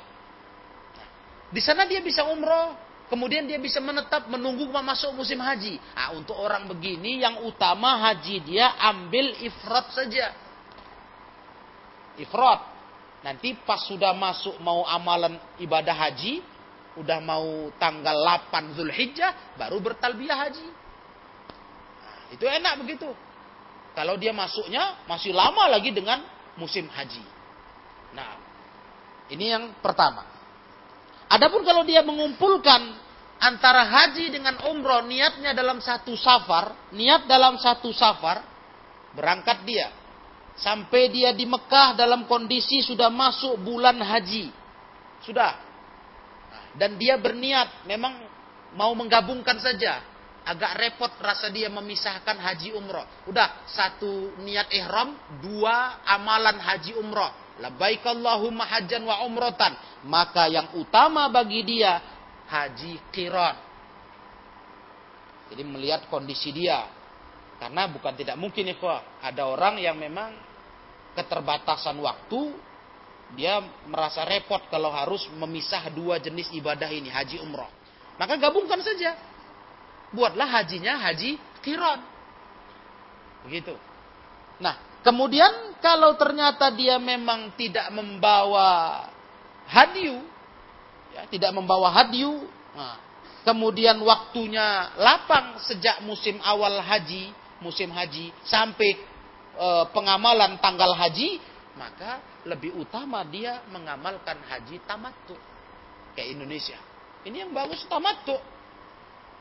Di 1.52 1.60
sana 1.62 1.86
dia 1.86 2.02
bisa 2.02 2.26
umroh, 2.26 2.74
Kemudian 3.12 3.44
dia 3.44 3.60
bisa 3.60 3.76
menetap 3.76 4.24
menunggu 4.24 4.72
masuk 4.72 5.12
musim 5.12 5.36
haji. 5.36 5.76
Nah, 5.92 6.16
untuk 6.16 6.32
orang 6.32 6.64
begini 6.64 7.20
yang 7.20 7.44
utama 7.44 8.00
haji 8.08 8.40
dia 8.40 8.72
ambil 8.88 9.36
ifrat 9.44 9.92
saja. 9.92 10.32
Ifrat. 12.16 12.72
Nanti 13.20 13.52
pas 13.68 13.84
sudah 13.84 14.16
masuk 14.16 14.56
mau 14.64 14.88
amalan 14.88 15.36
ibadah 15.60 15.92
haji, 15.92 16.40
udah 16.96 17.20
mau 17.20 17.68
tanggal 17.76 18.16
8 18.48 18.80
Zulhijjah, 18.80 19.60
baru 19.60 19.76
bertalbiyah 19.84 20.48
haji. 20.48 20.68
Nah, 22.00 22.16
itu 22.32 22.48
enak 22.48 22.80
begitu. 22.80 23.12
Kalau 23.92 24.16
dia 24.16 24.32
masuknya 24.32 25.04
masih 25.04 25.36
lama 25.36 25.68
lagi 25.68 25.92
dengan 25.92 26.24
musim 26.56 26.88
haji. 26.88 27.20
Nah, 28.16 28.40
ini 29.28 29.52
yang 29.52 29.68
pertama. 29.84 30.24
Adapun 31.28 31.60
kalau 31.60 31.84
dia 31.84 32.00
mengumpulkan 32.00 33.01
antara 33.42 33.82
haji 33.82 34.30
dengan 34.30 34.54
umroh 34.70 35.02
niatnya 35.02 35.50
dalam 35.50 35.82
satu 35.82 36.14
safar, 36.14 36.94
niat 36.94 37.26
dalam 37.26 37.58
satu 37.58 37.90
safar, 37.90 38.46
berangkat 39.18 39.66
dia. 39.66 39.90
Sampai 40.54 41.10
dia 41.10 41.34
di 41.34 41.42
Mekah 41.42 41.98
dalam 41.98 42.30
kondisi 42.30 42.86
sudah 42.86 43.10
masuk 43.10 43.58
bulan 43.58 43.98
haji. 43.98 44.52
Sudah. 45.26 45.58
Dan 46.78 46.96
dia 46.96 47.18
berniat 47.18 47.84
memang 47.88 48.14
mau 48.78 48.94
menggabungkan 48.94 49.58
saja 49.58 50.00
agak 50.42 50.72
repot 50.78 51.12
rasa 51.18 51.50
dia 51.50 51.66
memisahkan 51.72 52.36
haji 52.38 52.78
umroh. 52.78 53.04
Udah 53.26 53.66
satu 53.66 54.38
niat 54.44 54.70
ihram, 54.70 55.18
dua 55.42 56.04
amalan 56.06 56.62
haji 56.62 56.94
umroh. 56.94 57.42
Labbaik 57.60 58.04
Allahumma 58.06 58.64
hajjan 58.64 59.04
wa 59.04 59.24
umrotan. 59.28 59.76
Maka 60.08 60.48
yang 60.48 60.72
utama 60.76 61.28
bagi 61.28 61.62
dia 61.62 62.21
haji 62.52 63.00
qiran. 63.08 63.56
Jadi 65.52 65.62
melihat 65.64 66.04
kondisi 66.12 66.52
dia. 66.52 66.84
Karena 67.56 67.88
bukan 67.88 68.12
tidak 68.18 68.36
mungkin 68.36 68.68
ya, 68.68 68.76
ada 69.22 69.48
orang 69.48 69.80
yang 69.80 69.96
memang 69.96 70.34
keterbatasan 71.16 71.96
waktu 72.02 72.52
dia 73.32 73.64
merasa 73.88 74.28
repot 74.28 74.60
kalau 74.68 74.92
harus 74.92 75.24
memisah 75.40 75.88
dua 75.88 76.20
jenis 76.20 76.52
ibadah 76.52 76.90
ini, 76.92 77.08
haji 77.08 77.40
umroh. 77.40 77.68
Maka 78.20 78.36
gabungkan 78.36 78.80
saja 78.84 79.16
buatlah 80.12 80.44
hajinya 80.60 81.00
haji 81.00 81.40
kiron. 81.64 82.00
Begitu. 83.48 83.74
Nah, 84.60 84.76
kemudian 85.00 85.74
kalau 85.80 86.14
ternyata 86.20 86.68
dia 86.70 87.00
memang 87.00 87.56
tidak 87.56 87.88
membawa 87.90 89.08
hadiu, 89.66 90.20
ya, 91.12 91.22
tidak 91.28 91.52
membawa 91.52 91.92
hadiu, 91.92 92.48
nah, 92.74 92.96
kemudian 93.46 94.00
waktunya 94.02 94.96
lapang 94.98 95.60
sejak 95.62 96.02
musim 96.02 96.40
awal 96.42 96.80
haji, 96.80 97.30
musim 97.62 97.92
haji 97.92 98.34
sampai 98.48 98.90
e, 99.54 99.68
pengamalan 99.94 100.58
tanggal 100.58 100.90
haji, 100.96 101.38
maka 101.78 102.42
lebih 102.48 102.74
utama 102.80 103.22
dia 103.28 103.62
mengamalkan 103.70 104.40
haji 104.50 104.82
tamattu 104.88 105.36
kayak 106.16 106.34
Indonesia. 106.34 106.78
Ini 107.22 107.46
yang 107.46 107.52
bagus 107.54 107.86
tamattu. 107.86 108.34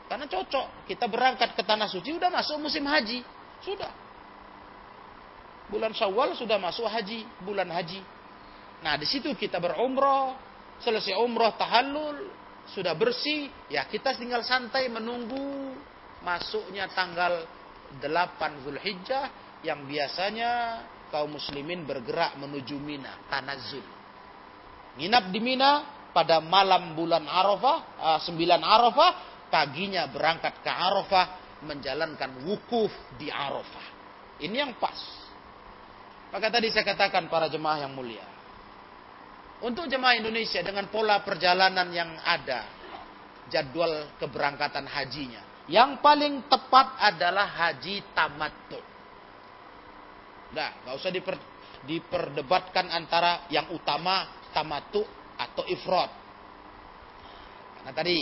Karena 0.06 0.28
cocok. 0.28 0.86
Kita 0.86 1.08
berangkat 1.08 1.56
ke 1.56 1.62
tanah 1.64 1.88
suci 1.88 2.14
udah 2.14 2.30
masuk 2.30 2.60
musim 2.62 2.84
haji. 2.86 3.24
Sudah. 3.64 3.90
Bulan 5.72 5.96
Syawal 5.96 6.36
sudah 6.36 6.60
masuk 6.60 6.84
haji, 6.84 7.24
bulan 7.40 7.70
haji. 7.72 8.04
Nah, 8.84 8.98
di 9.00 9.06
situ 9.08 9.32
kita 9.32 9.56
berumrah, 9.56 10.36
selesai 10.82 11.16
umrah 11.18 11.54
tahallul, 11.56 12.28
sudah 12.70 12.94
bersih, 12.94 13.50
ya 13.70 13.86
kita 13.86 14.14
tinggal 14.14 14.42
santai 14.46 14.86
menunggu 14.86 15.74
masuknya 16.22 16.86
tanggal 16.94 17.46
8 17.98 18.64
Zulhijjah 18.64 19.24
yang 19.66 19.86
biasanya 19.86 20.82
kaum 21.10 21.36
muslimin 21.36 21.84
bergerak 21.84 22.38
menuju 22.38 22.78
Mina, 22.78 23.26
tanazul. 23.28 23.84
Nginap 24.96 25.28
di 25.28 25.40
Mina 25.42 25.72
pada 26.12 26.40
malam 26.40 26.96
bulan 26.96 27.24
Arafah, 27.24 28.20
9 28.24 28.32
eh, 28.36 28.60
Arafah, 28.60 29.10
paginya 29.52 30.08
berangkat 30.08 30.64
ke 30.64 30.70
Arafah 30.70 31.26
menjalankan 31.62 32.42
wukuf 32.48 32.90
di 33.20 33.28
Arafah. 33.28 33.86
Ini 34.40 34.56
yang 34.56 34.72
pas. 34.80 34.98
Maka 36.32 36.48
tadi 36.48 36.72
saya 36.72 36.82
katakan 36.82 37.28
para 37.28 37.46
jemaah 37.52 37.84
yang 37.84 37.92
mulia. 37.92 38.31
Untuk 39.62 39.86
jemaah 39.86 40.18
Indonesia 40.18 40.58
dengan 40.58 40.90
pola 40.90 41.22
perjalanan 41.22 41.86
yang 41.94 42.10
ada, 42.26 42.66
jadwal 43.46 44.10
keberangkatan 44.18 44.90
hajinya, 44.90 45.70
yang 45.70 46.02
paling 46.02 46.50
tepat 46.50 46.98
adalah 46.98 47.46
haji 47.46 48.02
tamattu. 48.10 48.80
Nah, 50.52 50.82
nggak 50.82 50.94
usah 50.98 51.10
diper, 51.14 51.38
diperdebatkan 51.86 52.90
antara 52.90 53.46
yang 53.54 53.70
utama 53.70 54.26
tamattu 54.50 55.06
atau 55.38 55.62
ifrod. 55.70 56.10
Karena 57.78 57.92
tadi 57.94 58.18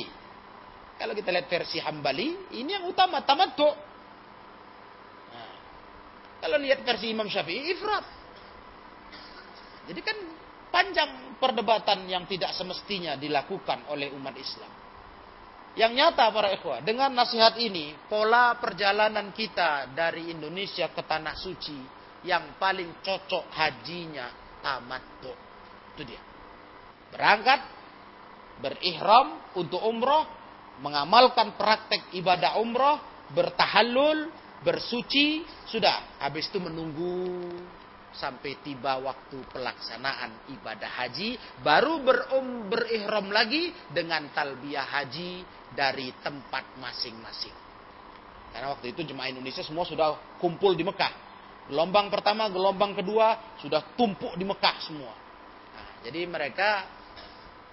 kalau 1.01 1.17
kita 1.17 1.33
lihat 1.33 1.49
versi 1.49 1.81
Hambali, 1.81 2.53
ini 2.61 2.77
yang 2.77 2.85
utama 2.85 3.25
tamattu. 3.25 3.65
Nah, 5.33 5.53
kalau 6.45 6.61
lihat 6.61 6.85
versi 6.85 7.09
Imam 7.09 7.33
Syafi'i, 7.33 7.73
ifrat. 7.73 8.05
Jadi 9.89 10.01
kan 10.05 10.17
panjang 10.71 11.30
perdebatan 11.41 12.05
yang 12.07 12.29
tidak 12.29 12.53
semestinya 12.53 13.17
dilakukan 13.17 13.89
oleh 13.89 14.13
umat 14.15 14.37
Islam. 14.37 14.71
Yang 15.75 15.93
nyata 15.97 16.29
para 16.35 16.51
ikhwah, 16.53 16.83
dengan 16.83 17.15
nasihat 17.15 17.57
ini, 17.57 17.95
pola 18.11 18.59
perjalanan 18.59 19.31
kita 19.33 19.95
dari 19.95 20.35
Indonesia 20.35 20.91
ke 20.93 21.03
Tanah 21.07 21.35
Suci 21.39 21.79
yang 22.27 22.61
paling 22.61 23.01
cocok 23.01 23.49
hajinya 23.55 24.29
tamattu. 24.61 25.33
Itu 25.97 26.03
dia. 26.05 26.21
Berangkat, 27.15 27.61
berihram 28.61 29.41
untuk 29.57 29.81
umroh, 29.81 30.27
mengamalkan 30.85 31.55
praktek 31.57 32.13
ibadah 32.19 32.61
umroh, 32.61 33.01
bertahallul, 33.33 34.29
bersuci, 34.61 35.47
sudah. 35.71 36.21
Habis 36.21 36.51
itu 36.51 36.59
menunggu 36.61 37.47
sampai 38.21 38.61
tiba 38.61 39.01
waktu 39.01 39.41
pelaksanaan 39.49 40.53
ibadah 40.53 40.93
haji, 41.01 41.41
baru 41.65 42.05
berum 42.05 42.69
berihram 42.69 43.33
lagi 43.33 43.73
dengan 43.89 44.29
talbiyah 44.37 44.85
haji 44.85 45.41
dari 45.73 46.13
tempat 46.21 46.77
masing-masing. 46.77 47.57
Karena 48.53 48.77
waktu 48.77 48.93
itu 48.93 49.09
jemaah 49.09 49.33
Indonesia 49.33 49.65
semua 49.65 49.89
sudah 49.89 50.37
kumpul 50.37 50.77
di 50.77 50.85
Mekah. 50.85 51.33
Gelombang 51.73 52.13
pertama, 52.13 52.53
gelombang 52.53 52.93
kedua 52.93 53.57
sudah 53.65 53.97
tumpuk 53.97 54.37
di 54.37 54.45
Mekah 54.45 54.77
semua. 54.85 55.15
Nah, 55.73 55.89
jadi 56.05 56.29
mereka 56.29 56.85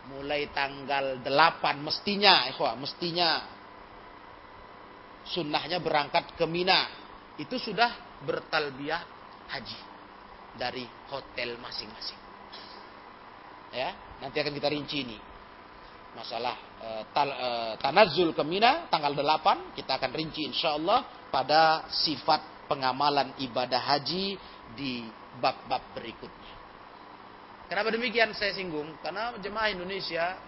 mulai 0.08 0.48
tanggal 0.56 1.20
8 1.20 1.84
mestinya 1.84 2.48
ikhwah, 2.48 2.80
mestinya 2.80 3.44
sunnahnya 5.28 5.84
berangkat 5.84 6.40
ke 6.40 6.46
Mina. 6.48 6.88
Itu 7.36 7.60
sudah 7.60 8.22
bertalbiyah 8.24 9.02
haji 9.50 9.97
dari 10.58 10.84
hotel 11.14 11.56
masing-masing. 11.62 12.20
Ya, 13.72 13.94
nanti 14.20 14.38
akan 14.42 14.54
kita 14.58 14.70
rinci 14.74 14.98
ini. 15.06 15.18
Masalah 16.18 16.56
e, 16.82 16.90
tal, 17.14 17.30
e, 17.30 17.50
tanazul 17.78 18.34
ke 18.34 18.42
Mina 18.42 18.90
tanggal 18.90 19.14
8 19.14 19.78
kita 19.78 20.02
akan 20.02 20.12
rinci 20.18 20.50
insyaallah 20.50 21.30
pada 21.30 21.86
sifat 21.94 22.66
pengamalan 22.66 23.38
ibadah 23.38 23.78
haji 23.78 24.34
di 24.74 25.06
bab-bab 25.38 25.94
berikutnya. 25.94 26.54
Kenapa 27.68 27.92
demikian 27.92 28.32
saya 28.32 28.56
singgung? 28.56 28.98
Karena 29.04 29.36
jemaah 29.38 29.70
Indonesia 29.70 30.40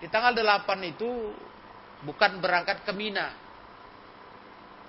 di 0.00 0.06
tanggal 0.08 0.32
8 0.32 0.64
itu 0.86 1.10
bukan 2.06 2.40
berangkat 2.40 2.86
ke 2.86 2.92
Mina. 2.94 3.34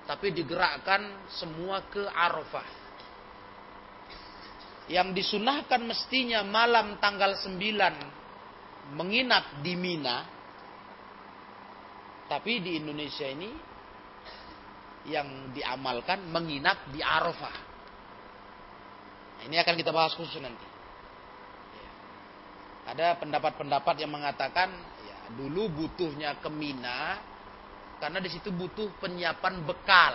Tapi 0.07 0.33
digerakkan 0.33 1.27
semua 1.29 1.83
ke 1.89 2.05
Arafah. 2.05 2.67
Yang 4.89 5.07
disunahkan 5.13 5.81
mestinya 5.85 6.41
malam 6.41 6.97
tanggal 6.97 7.37
9 7.37 8.97
menginap 8.97 9.61
di 9.61 9.73
Mina. 9.77 10.25
Tapi 12.25 12.63
di 12.63 12.79
Indonesia 12.79 13.27
ini 13.27 13.49
yang 15.11 15.51
diamalkan 15.51 16.29
menginap 16.29 16.89
di 16.93 17.01
Arafah. 17.01 17.55
Nah, 19.37 19.43
ini 19.49 19.57
akan 19.57 19.75
kita 19.75 19.89
bahas 19.89 20.13
khusus 20.13 20.37
nanti. 20.37 20.67
Ada 22.85 23.17
pendapat-pendapat 23.21 23.95
yang 24.01 24.11
mengatakan 24.11 24.69
ya 25.05 25.17
dulu 25.37 25.69
butuhnya 25.69 26.37
ke 26.41 26.49
Mina 26.49 27.21
karena 28.01 28.17
di 28.17 28.29
situ 28.33 28.49
butuh 28.49 28.89
penyiapan 28.97 29.61
bekal. 29.61 30.13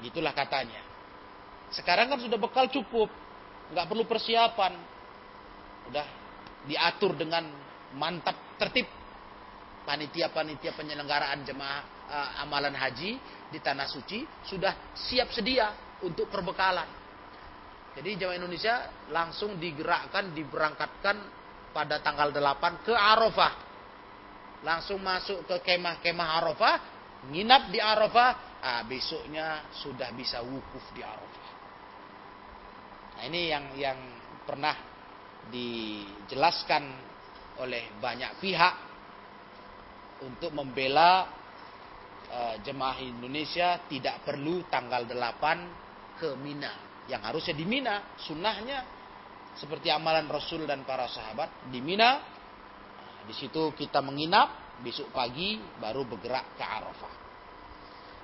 Gitulah 0.00 0.32
katanya. 0.32 0.87
Sekarang 1.72 2.08
kan 2.08 2.18
sudah 2.20 2.40
bekal 2.40 2.68
cukup, 2.72 3.12
nggak 3.72 3.86
perlu 3.88 4.04
persiapan. 4.08 4.72
Udah 5.88 6.06
diatur 6.68 7.16
dengan 7.16 7.48
mantap 7.96 8.36
tertib 8.60 8.88
panitia-panitia 9.88 10.76
penyelenggaraan 10.76 11.48
jemaah 11.48 11.80
uh, 12.12 12.44
amalan 12.44 12.76
haji 12.76 13.16
di 13.48 13.58
tanah 13.64 13.88
suci 13.88 14.20
sudah 14.44 14.92
siap 14.92 15.32
sedia 15.32 15.72
untuk 16.04 16.28
perbekalan. 16.28 16.84
Jadi 17.96 18.20
jamaah 18.20 18.36
Indonesia 18.36 18.74
langsung 19.08 19.56
digerakkan, 19.56 20.36
diberangkatkan 20.36 21.16
pada 21.72 22.04
tanggal 22.04 22.28
8 22.30 22.84
ke 22.84 22.92
Arafah. 22.92 23.54
Langsung 24.62 25.00
masuk 25.00 25.48
ke 25.48 25.56
kemah-kemah 25.64 26.28
Arafah, 26.42 26.76
nginap 27.32 27.72
di 27.72 27.80
Arafah, 27.80 28.60
ah, 28.60 28.82
besoknya 28.84 29.66
sudah 29.72 30.12
bisa 30.14 30.44
wukuf 30.44 30.84
di 30.92 31.00
Arafah. 31.02 31.47
Nah, 33.18 33.26
ini 33.26 33.50
yang 33.50 33.74
yang 33.74 33.98
pernah 34.46 34.78
dijelaskan 35.50 36.82
oleh 37.58 37.98
banyak 37.98 38.38
pihak 38.38 38.74
untuk 40.22 40.54
membela 40.54 41.26
uh, 42.30 42.54
jemaah 42.62 43.02
Indonesia 43.02 43.82
tidak 43.90 44.22
perlu 44.22 44.62
tanggal 44.70 45.02
8 45.02 46.22
ke 46.22 46.38
Mina 46.38 46.88
yang 47.08 47.24
harusnya 47.24 47.56
di 47.56 47.64
Mina, 47.64 48.14
sunnahnya 48.20 48.84
seperti 49.56 49.90
amalan 49.90 50.28
Rasul 50.28 50.68
dan 50.68 50.84
para 50.84 51.08
sahabat 51.10 51.66
di 51.72 51.80
Mina. 51.82 52.20
Nah, 52.20 53.26
di 53.26 53.34
situ 53.34 53.74
kita 53.74 53.98
menginap 54.04 54.78
besok 54.84 55.10
pagi 55.10 55.58
baru 55.80 56.06
bergerak 56.06 56.54
ke 56.54 56.62
Arafah. 56.62 57.14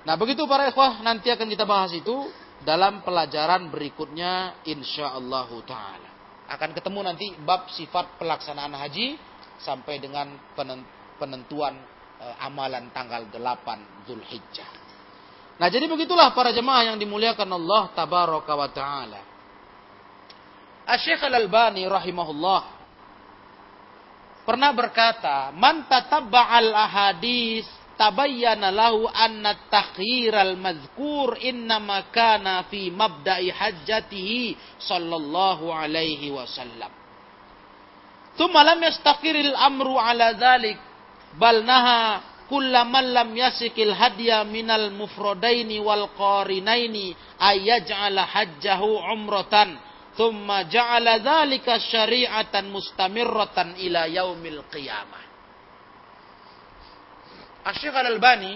Nah 0.05 0.15
begitu 0.21 0.45
para 0.45 0.69
ikhwah 0.69 1.01
nanti 1.01 1.33
akan 1.33 1.49
kita 1.49 1.65
bahas 1.65 1.91
itu 1.97 2.29
dalam 2.63 3.03
pelajaran 3.03 3.67
berikutnya 3.67 4.63
insyaallah 4.63 5.49
taala. 5.67 6.09
Akan 6.45 6.71
ketemu 6.71 6.99
nanti 7.01 7.27
bab 7.41 7.67
sifat 7.73 8.21
pelaksanaan 8.21 8.71
haji 8.77 9.17
sampai 9.59 9.97
dengan 9.97 10.29
penentuan 11.17 11.73
e, 12.21 12.25
amalan 12.45 12.93
tanggal 12.93 13.25
8 13.27 14.05
Zulhijjah. 14.05 14.71
Nah, 15.55 15.67
jadi 15.71 15.87
begitulah 15.87 16.35
para 16.35 16.51
jemaah 16.51 16.93
yang 16.93 16.97
dimuliakan 17.01 17.49
Allah 17.49 17.89
tabaraka 17.97 18.53
wa 18.53 18.69
taala. 18.69 19.21
Asy-Syaikh 20.85 21.25
Al-Albani 21.25 21.81
rahimahullah 21.89 22.61
pernah 24.45 24.69
berkata, 24.69 25.49
"Man 25.57 25.89
tatabba'al 25.89 26.69
ahadits 26.69 27.84
تبين 27.99 28.69
له 28.69 29.25
أن 29.25 29.45
التخيير 29.45 30.41
المذكور 30.41 31.39
إنما 31.43 32.03
كان 32.13 32.63
في 32.71 32.89
مبدأ 32.91 33.53
حجته 33.53 34.55
صلى 34.79 35.15
الله 35.15 35.73
عليه 35.73 36.31
وسلم 36.31 36.89
ثم 38.37 38.57
لم 38.57 38.83
يستقر 38.83 39.35
الأمر 39.35 39.97
على 39.97 40.35
ذلك 40.39 40.77
بل 41.39 41.65
نهى 41.65 42.19
كل 42.49 42.85
من 42.85 43.13
لم 43.13 43.37
يسك 43.37 43.79
الهدي 43.79 44.43
من 44.43 44.71
المفردين 44.71 45.79
والقارنين 45.79 47.15
أن 47.41 47.57
يجعل 47.57 48.19
حجه 48.19 49.01
عمرة 49.01 49.67
ثم 50.17 50.61
جعل 50.61 51.07
ذلك 51.07 51.77
شريعة 51.77 52.53
مستمرة 52.55 53.57
إلى 53.57 54.15
يوم 54.15 54.45
القيامة 54.45 55.24
Asyik 57.65 57.97
Al-Albani 57.97 58.53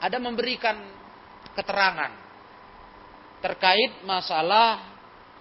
ada 0.00 0.16
memberikan 0.16 0.72
keterangan 1.52 2.12
terkait 3.44 4.00
masalah 4.08 4.80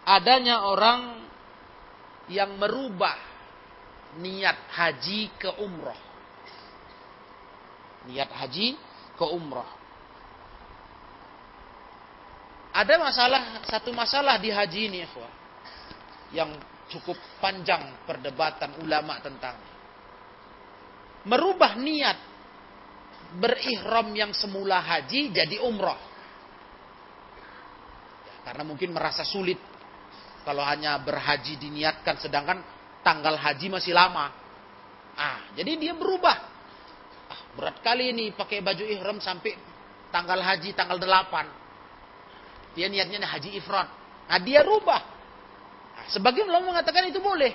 adanya 0.03 0.67
orang 0.67 1.23
yang 2.27 2.59
merubah 2.59 3.15
niat 4.19 4.59
haji 4.75 5.31
ke 5.39 5.49
umroh. 5.63 6.01
Niat 8.11 8.27
haji 8.27 8.75
ke 9.15 9.25
umroh. 9.31 9.71
Ada 12.75 12.93
masalah, 12.99 13.41
satu 13.65 13.89
masalah 13.95 14.35
di 14.37 14.51
haji 14.51 14.81
ini, 14.91 15.01
yang 16.35 16.51
cukup 16.91 17.15
panjang 17.39 18.03
perdebatan 18.03 18.83
ulama 18.83 19.17
tentangnya 19.23 19.76
merubah 21.27 21.75
niat 21.75 22.17
berihram 23.35 24.15
yang 24.15 24.31
semula 24.31 24.79
haji 24.79 25.35
jadi 25.35 25.59
umroh. 25.61 25.99
Karena 28.47 28.63
mungkin 28.63 28.95
merasa 28.95 29.27
sulit 29.27 29.59
kalau 30.47 30.63
hanya 30.63 30.95
berhaji 31.03 31.59
diniatkan 31.59 32.15
sedangkan 32.23 32.63
tanggal 33.03 33.35
haji 33.35 33.67
masih 33.67 33.91
lama. 33.91 34.31
Ah, 35.19 35.51
jadi 35.59 35.75
dia 35.75 35.91
berubah. 35.91 36.37
Ah, 37.27 37.41
berat 37.59 37.83
kali 37.83 38.15
ini 38.15 38.31
pakai 38.31 38.63
baju 38.63 38.87
ihram 38.87 39.19
sampai 39.19 39.51
tanggal 40.15 40.39
haji 40.39 40.71
tanggal 40.71 40.95
8. 40.95 42.79
Dia 42.79 42.87
niatnya 42.87 43.27
haji 43.27 43.59
ifrat. 43.59 43.89
Nah, 44.31 44.39
dia 44.39 44.61
rubah. 44.61 45.01
Nah, 45.97 46.05
sebagian 46.13 46.47
ulama 46.47 46.77
mengatakan 46.77 47.09
itu 47.09 47.17
boleh. 47.17 47.51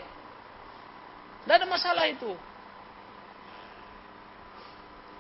Tidak 1.47 1.55
ada 1.57 1.65
masalah 1.65 2.05
itu. 2.11 2.35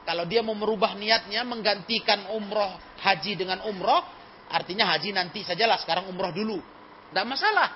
Kalau 0.03 0.27
dia 0.27 0.43
mau 0.43 0.55
merubah 0.59 0.99
niatnya 0.99 1.47
menggantikan 1.47 2.35
umroh 2.35 2.75
haji 3.03 3.39
dengan 3.39 3.63
umroh, 3.67 4.03
artinya 4.51 4.91
haji 4.95 5.15
nanti 5.15 5.47
sajalah 5.47 5.79
sekarang 5.79 6.11
umroh 6.11 6.35
dulu. 6.35 6.59
Tidak 7.11 7.27
masalah. 7.27 7.69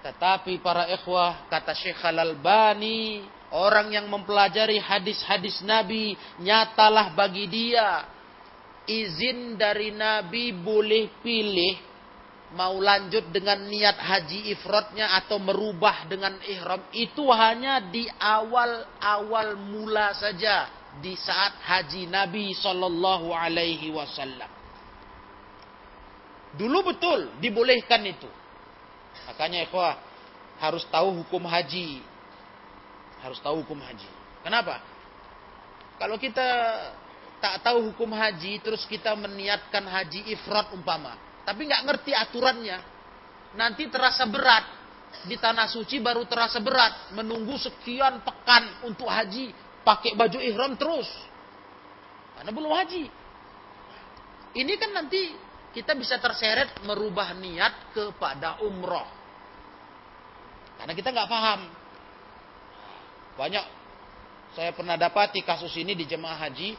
Tetapi 0.00 0.60
para 0.64 0.88
ikhwah 0.92 1.48
kata 1.48 1.72
Syekh 1.76 2.00
Al-Albani, 2.04 3.24
orang 3.52 3.92
yang 3.92 4.08
mempelajari 4.08 4.80
hadis-hadis 4.80 5.60
Nabi, 5.64 6.16
nyatalah 6.40 7.12
bagi 7.12 7.44
dia 7.48 8.08
izin 8.88 9.60
dari 9.60 9.92
Nabi 9.92 10.56
boleh 10.56 11.20
pilih 11.20 11.90
mau 12.50 12.74
lanjut 12.82 13.30
dengan 13.30 13.62
niat 13.62 13.94
haji 13.94 14.50
ifratnya 14.50 15.14
atau 15.22 15.38
merubah 15.38 16.10
dengan 16.10 16.34
ihram 16.42 16.82
itu 16.90 17.30
hanya 17.30 17.78
di 17.78 18.10
awal-awal 18.18 19.54
mula 19.54 20.10
saja 20.18 20.79
di 20.98 21.14
saat 21.14 21.54
haji 21.62 22.10
Nabi 22.10 22.50
Shallallahu 22.58 23.30
Alaihi 23.30 23.94
Wasallam. 23.94 24.50
Dulu 26.58 26.78
betul 26.82 27.30
dibolehkan 27.38 28.02
itu. 28.02 28.26
Makanya 29.30 29.70
ikhwah 29.70 29.94
harus 30.58 30.82
tahu 30.90 31.22
hukum 31.22 31.46
haji. 31.46 32.02
Harus 33.22 33.38
tahu 33.38 33.62
hukum 33.62 33.78
haji. 33.78 34.10
Kenapa? 34.42 34.82
Kalau 36.00 36.18
kita 36.18 36.48
tak 37.38 37.62
tahu 37.62 37.92
hukum 37.92 38.10
haji, 38.10 38.58
terus 38.60 38.82
kita 38.84 39.14
meniatkan 39.14 39.84
haji 39.84 40.32
ifrat 40.32 40.72
umpama, 40.76 41.16
tapi 41.44 41.68
nggak 41.68 41.82
ngerti 41.88 42.12
aturannya, 42.12 42.78
nanti 43.56 43.88
terasa 43.88 44.28
berat. 44.28 44.80
Di 45.26 45.34
tanah 45.36 45.66
suci 45.66 45.98
baru 45.98 46.22
terasa 46.24 46.62
berat, 46.62 47.12
menunggu 47.12 47.58
sekian 47.58 48.22
pekan 48.22 48.86
untuk 48.86 49.10
haji, 49.10 49.50
pakai 49.84 50.16
baju 50.16 50.38
ihram 50.40 50.76
terus. 50.76 51.08
Karena 52.36 52.50
belum 52.56 52.72
haji. 52.72 53.04
Ini 54.56 54.72
kan 54.80 54.90
nanti 54.96 55.20
kita 55.70 55.94
bisa 55.94 56.18
terseret 56.18 56.82
merubah 56.82 57.30
niat 57.36 57.94
kepada 57.94 58.64
umroh. 58.66 59.06
Karena 60.80 60.92
kita 60.96 61.12
nggak 61.12 61.30
paham. 61.30 61.60
Banyak 63.36 63.64
saya 64.56 64.74
pernah 64.74 64.98
dapati 64.98 65.46
kasus 65.46 65.70
ini 65.78 65.94
di 65.94 66.08
jemaah 66.08 66.48
haji. 66.48 66.74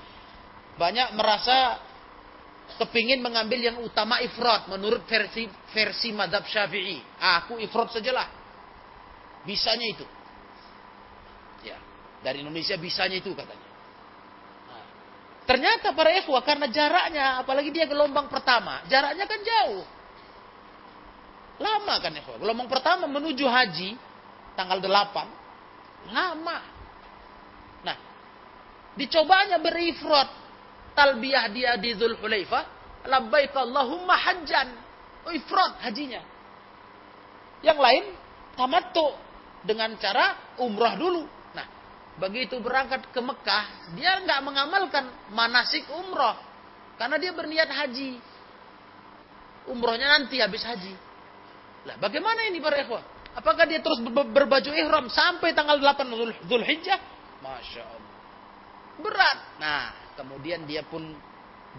Banyak 0.75 1.15
merasa 1.15 1.79
kepingin 2.81 3.23
mengambil 3.23 3.59
yang 3.59 3.77
utama 3.83 4.19
ifrat 4.23 4.67
menurut 4.67 5.03
versi 5.07 5.47
versi 5.71 6.11
madhab 6.11 6.43
syafi'i. 6.43 6.99
Aku 7.39 7.55
ifrat 7.61 7.95
sajalah. 7.95 8.27
Bisanya 9.47 9.87
itu. 9.87 10.05
Dari 12.21 12.45
Indonesia 12.45 12.77
bisanya 12.77 13.17
itu 13.17 13.33
katanya. 13.33 13.69
Nah, 14.69 14.85
ternyata 15.49 15.93
para 15.97 16.13
ikhwa 16.13 16.37
karena 16.45 16.69
jaraknya, 16.69 17.41
apalagi 17.41 17.73
dia 17.73 17.89
gelombang 17.89 18.29
pertama, 18.29 18.85
jaraknya 18.85 19.25
kan 19.25 19.39
jauh. 19.41 19.83
Lama 21.61 21.93
kan 21.97 22.13
ikhwa. 22.13 22.37
Gelombang 22.37 22.69
pertama 22.69 23.09
menuju 23.09 23.45
haji, 23.45 23.97
tanggal 24.53 24.77
8, 24.77 26.13
lama. 26.13 26.57
Nah, 27.81 27.97
dicobanya 28.93 29.57
berifrat, 29.57 30.29
talbiyah 30.93 31.49
dia 31.49 31.73
di 31.81 31.97
Zulhulaifah, 31.97 32.63
labbaik 33.09 33.53
Allahumma 33.57 34.13
hajjan. 34.13 34.69
Ifrat 35.21 35.85
hajinya. 35.85 36.21
Yang 37.61 37.77
lain 37.77 38.03
tamattu 38.57 39.13
dengan 39.61 39.93
cara 40.01 40.57
umrah 40.57 40.97
dulu. 40.97 41.40
Begitu 42.19 42.59
berangkat 42.59 43.07
ke 43.11 43.21
Mekah, 43.23 43.95
dia 43.95 44.19
nggak 44.23 44.39
mengamalkan 44.43 45.07
manasik 45.31 45.87
umroh. 45.95 46.35
Karena 46.99 47.15
dia 47.17 47.31
berniat 47.31 47.69
haji. 47.71 48.19
Umrohnya 49.71 50.19
nanti 50.19 50.41
habis 50.41 50.61
haji. 50.65 50.93
Lah 51.87 51.95
bagaimana 51.97 52.45
ini 52.49 52.61
para 52.61 52.81
ikhwah? 52.81 53.01
Apakah 53.31 53.63
dia 53.63 53.79
terus 53.79 54.03
berbaju 54.03 54.71
ihram 54.75 55.07
sampai 55.07 55.55
tanggal 55.55 55.79
8 55.79 56.45
Zulhijjah? 56.45 56.99
Masya 57.39 57.83
Allah. 57.87 58.13
Berat. 58.99 59.39
Nah, 59.57 59.83
kemudian 60.19 60.67
dia 60.67 60.83
pun 60.83 61.15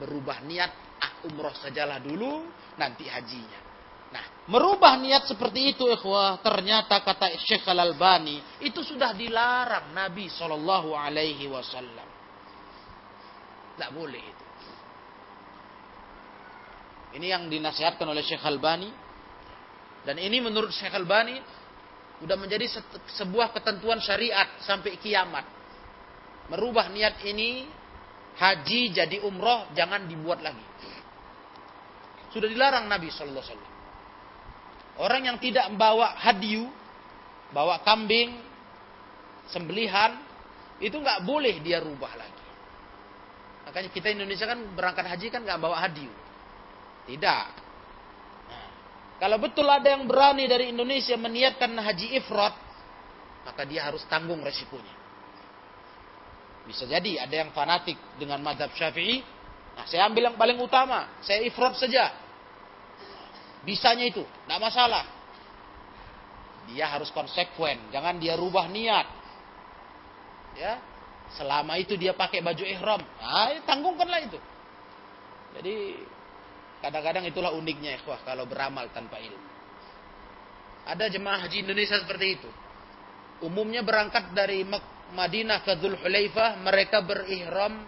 berubah 0.00 0.40
niat, 0.48 0.72
ah 0.98 1.12
umroh 1.28 1.52
sajalah 1.60 2.00
dulu, 2.00 2.48
nanti 2.80 3.04
hajinya. 3.04 3.71
Merubah 4.42 4.98
niat 4.98 5.30
seperti 5.30 5.70
itu 5.70 5.86
ikhwah, 5.86 6.42
ternyata 6.42 6.98
kata 6.98 7.30
Syekh 7.46 7.62
Al-Albani, 7.62 8.42
itu 8.58 8.82
sudah 8.82 9.14
dilarang 9.14 9.94
Nabi 9.94 10.26
Shallallahu 10.26 10.98
alaihi 10.98 11.46
wasallam. 11.46 12.08
Tidak 13.78 13.90
boleh 13.94 14.18
itu. 14.18 14.46
Ini 17.12 17.26
yang 17.30 17.46
dinasihatkan 17.46 18.02
oleh 18.02 18.26
Syekh 18.26 18.42
Al-Albani. 18.42 18.90
Dan 20.02 20.18
ini 20.18 20.42
menurut 20.42 20.74
Syekh 20.74 20.90
Al-Albani 20.90 21.38
sudah 22.18 22.34
menjadi 22.34 22.66
sebuah 23.14 23.54
ketentuan 23.54 24.02
syariat 24.02 24.58
sampai 24.66 24.98
kiamat. 24.98 25.46
Merubah 26.50 26.90
niat 26.90 27.22
ini 27.22 27.70
haji 28.42 28.90
jadi 28.90 29.22
umroh 29.22 29.70
jangan 29.70 30.10
dibuat 30.10 30.42
lagi. 30.42 30.66
Sudah 32.34 32.50
dilarang 32.50 32.90
Nabi 32.90 33.06
Shallallahu 33.06 33.46
alaihi. 33.46 33.70
Orang 35.00 35.24
yang 35.24 35.40
tidak 35.40 35.72
membawa 35.72 36.16
hadiu, 36.20 36.68
bawa 37.52 37.80
kambing, 37.80 38.36
sembelihan, 39.48 40.20
itu 40.82 40.92
nggak 40.98 41.24
boleh 41.24 41.60
dia 41.64 41.80
rubah 41.80 42.12
lagi. 42.16 42.44
Makanya 43.68 43.88
kita 43.94 44.12
Indonesia 44.12 44.44
kan 44.44 44.58
berangkat 44.74 45.06
haji 45.06 45.26
kan 45.32 45.40
nggak 45.46 45.60
bawa 45.62 45.80
hadiu. 45.80 46.10
Tidak. 47.08 47.46
Nah, 48.50 48.66
kalau 49.16 49.38
betul 49.40 49.64
ada 49.64 49.86
yang 49.96 50.04
berani 50.04 50.44
dari 50.44 50.70
Indonesia 50.74 51.16
meniatkan 51.16 51.72
haji 51.72 52.18
ifrat, 52.20 52.54
maka 53.48 53.62
dia 53.64 53.86
harus 53.86 54.04
tanggung 54.06 54.44
resikonya. 54.44 55.02
Bisa 56.62 56.86
jadi 56.86 57.26
ada 57.26 57.34
yang 57.34 57.50
fanatik 57.50 57.98
dengan 58.18 58.38
madhab 58.38 58.70
syafi'i. 58.76 59.22
Nah, 59.72 59.88
saya 59.88 60.06
ambil 60.06 60.30
yang 60.30 60.38
paling 60.38 60.58
utama. 60.62 61.18
Saya 61.24 61.42
ifrat 61.42 61.74
saja. 61.74 62.21
Bisanya 63.62 64.06
itu. 64.06 64.22
Tidak 64.22 64.58
masalah. 64.58 65.06
Dia 66.70 66.90
harus 66.90 67.10
konsekuen. 67.10 67.90
Jangan 67.94 68.18
dia 68.18 68.34
rubah 68.38 68.66
niat. 68.70 69.06
Ya. 70.58 70.78
Selama 71.32 71.80
itu 71.80 71.96
dia 71.96 72.12
pakai 72.12 72.44
baju 72.44 72.64
ihram. 72.66 73.00
Nah, 73.00 73.56
ya 73.56 73.60
tanggungkanlah 73.64 74.20
itu. 74.28 74.38
Jadi 75.56 75.74
kadang-kadang 76.84 77.24
itulah 77.24 77.54
uniknya 77.56 77.96
ikhwah 78.00 78.20
kalau 78.26 78.44
beramal 78.44 78.88
tanpa 78.92 79.16
ilmu. 79.16 79.50
Ada 80.82 81.08
jemaah 81.08 81.46
haji 81.46 81.62
Indonesia 81.62 81.96
seperti 82.02 82.26
itu. 82.36 82.50
Umumnya 83.42 83.86
berangkat 83.86 84.34
dari 84.34 84.66
Madinah 85.12 85.62
ke 85.62 85.78
Dhul 85.78 85.98
Hulaifah, 85.98 86.58
mereka 86.62 87.00
berihram 87.02 87.86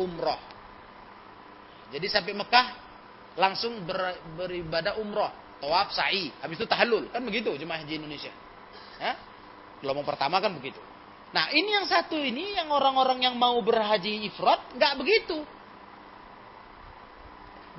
umroh. 0.00 0.40
Jadi 1.92 2.06
sampai 2.10 2.32
Mekah 2.34 2.83
langsung 3.34 3.82
ber, 3.82 4.18
beribadah 4.38 4.98
umroh, 4.98 5.30
tawaf, 5.58 5.90
sa'i, 5.90 6.30
habis 6.38 6.58
itu 6.58 6.66
tahallul, 6.66 7.10
kan 7.10 7.22
begitu 7.22 7.50
jemaah 7.58 7.82
haji 7.82 7.94
Indonesia. 7.98 8.32
Ya? 9.02 9.18
Gelombang 9.82 10.06
pertama 10.06 10.38
kan 10.38 10.54
begitu. 10.54 10.78
Nah 11.34 11.50
ini 11.50 11.74
yang 11.74 11.86
satu 11.90 12.14
ini 12.14 12.54
yang 12.54 12.70
orang-orang 12.70 13.26
yang 13.26 13.34
mau 13.34 13.58
berhaji 13.58 14.30
ifrat 14.30 14.78
nggak 14.78 14.94
begitu. 15.02 15.42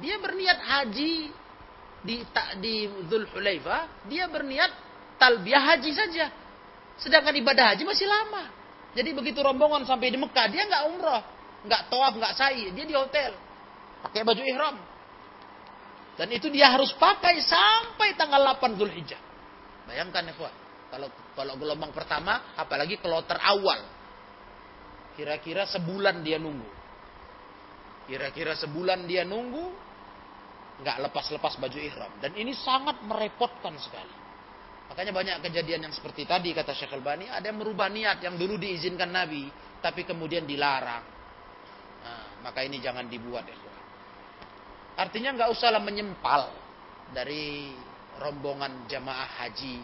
Dia 0.03 0.19
berniat 0.19 0.59
haji 0.59 1.31
di 2.03 2.15
di 2.59 2.75
Dhul 3.07 3.31
Hulaifah, 3.31 4.11
dia 4.11 4.27
berniat 4.27 4.71
talbiyah 5.15 5.63
haji 5.71 5.91
saja. 5.95 6.27
Sedangkan 6.99 7.31
ibadah 7.31 7.71
haji 7.71 7.87
masih 7.87 8.03
lama. 8.03 8.51
Jadi 8.91 9.11
begitu 9.11 9.39
rombongan 9.39 9.87
sampai 9.87 10.11
di 10.11 10.19
Mekah, 10.19 10.47
dia 10.51 10.67
nggak 10.67 10.83
umroh, 10.91 11.23
nggak 11.67 11.81
tawaf, 11.91 12.15
nggak 12.15 12.33
sa'i, 12.35 12.71
dia 12.71 12.85
di 12.87 12.95
hotel, 12.95 13.35
pakai 14.03 14.23
baju 14.23 14.39
ihram. 14.39 14.75
Dan 16.15 16.31
itu 16.31 16.47
dia 16.47 16.71
harus 16.71 16.95
pakai 16.95 17.43
sampai 17.43 18.15
tanggal 18.15 18.39
8 18.55 18.79
Zulhijjah. 18.79 19.19
Bayangkan 19.85 20.31
ya, 20.31 20.33
kalau 20.87 21.11
kalau 21.35 21.53
gelombang 21.59 21.91
pertama, 21.91 22.55
apalagi 22.55 22.97
kloter 23.03 23.35
awal, 23.43 23.83
kira-kira 25.19 25.67
sebulan 25.67 26.23
dia 26.23 26.39
nunggu. 26.39 26.71
Kira-kira 28.07 28.55
sebulan 28.55 29.03
dia 29.03 29.27
nunggu, 29.27 29.65
nggak 30.79 30.97
lepas-lepas 31.09 31.59
baju 31.59 31.79
ihram. 31.83 32.11
Dan 32.23 32.31
ini 32.39 32.55
sangat 32.55 33.03
merepotkan 33.03 33.75
sekali. 33.75 34.15
Makanya 34.87 35.11
banyak 35.11 35.35
kejadian 35.49 35.89
yang 35.89 35.93
seperti 35.93 36.23
tadi 36.23 36.53
kata 36.55 36.71
Syekh 36.71 36.95
Al-Bani, 36.95 37.27
ada 37.27 37.43
yang 37.43 37.59
merubah 37.59 37.89
niat 37.91 38.21
yang 38.21 38.39
dulu 38.39 38.55
diizinkan 38.55 39.09
Nabi, 39.11 39.49
tapi 39.81 40.07
kemudian 40.07 40.47
dilarang. 40.47 41.03
Nah, 42.05 42.39
maka 42.45 42.61
ini 42.61 42.77
jangan 42.79 43.09
dibuat 43.09 43.43
ya. 43.49 43.74
Artinya 44.95 45.35
nggak 45.35 45.51
usahlah 45.51 45.83
menyempal 45.83 46.51
dari 47.11 47.75
rombongan 48.19 48.87
jamaah 48.87 49.43
haji 49.43 49.83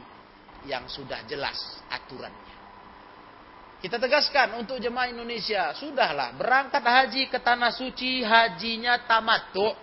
yang 0.66 0.88
sudah 0.88 1.28
jelas 1.28 1.58
aturannya. 1.92 2.56
Kita 3.82 3.98
tegaskan 3.98 4.62
untuk 4.62 4.78
jemaah 4.78 5.10
Indonesia, 5.10 5.74
sudahlah 5.74 6.38
berangkat 6.38 6.86
haji 6.86 7.24
ke 7.34 7.42
tanah 7.42 7.74
suci, 7.74 8.22
hajinya 8.22 9.10
tamattu. 9.10 9.74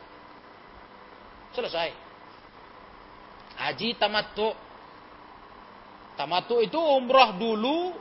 Selesai. 1.51 1.91
Haji 3.59 3.99
tamattu 3.99 4.55
Tamatu 6.19 6.59
itu 6.59 6.75
umrah 6.75 7.31
dulu, 7.39 7.95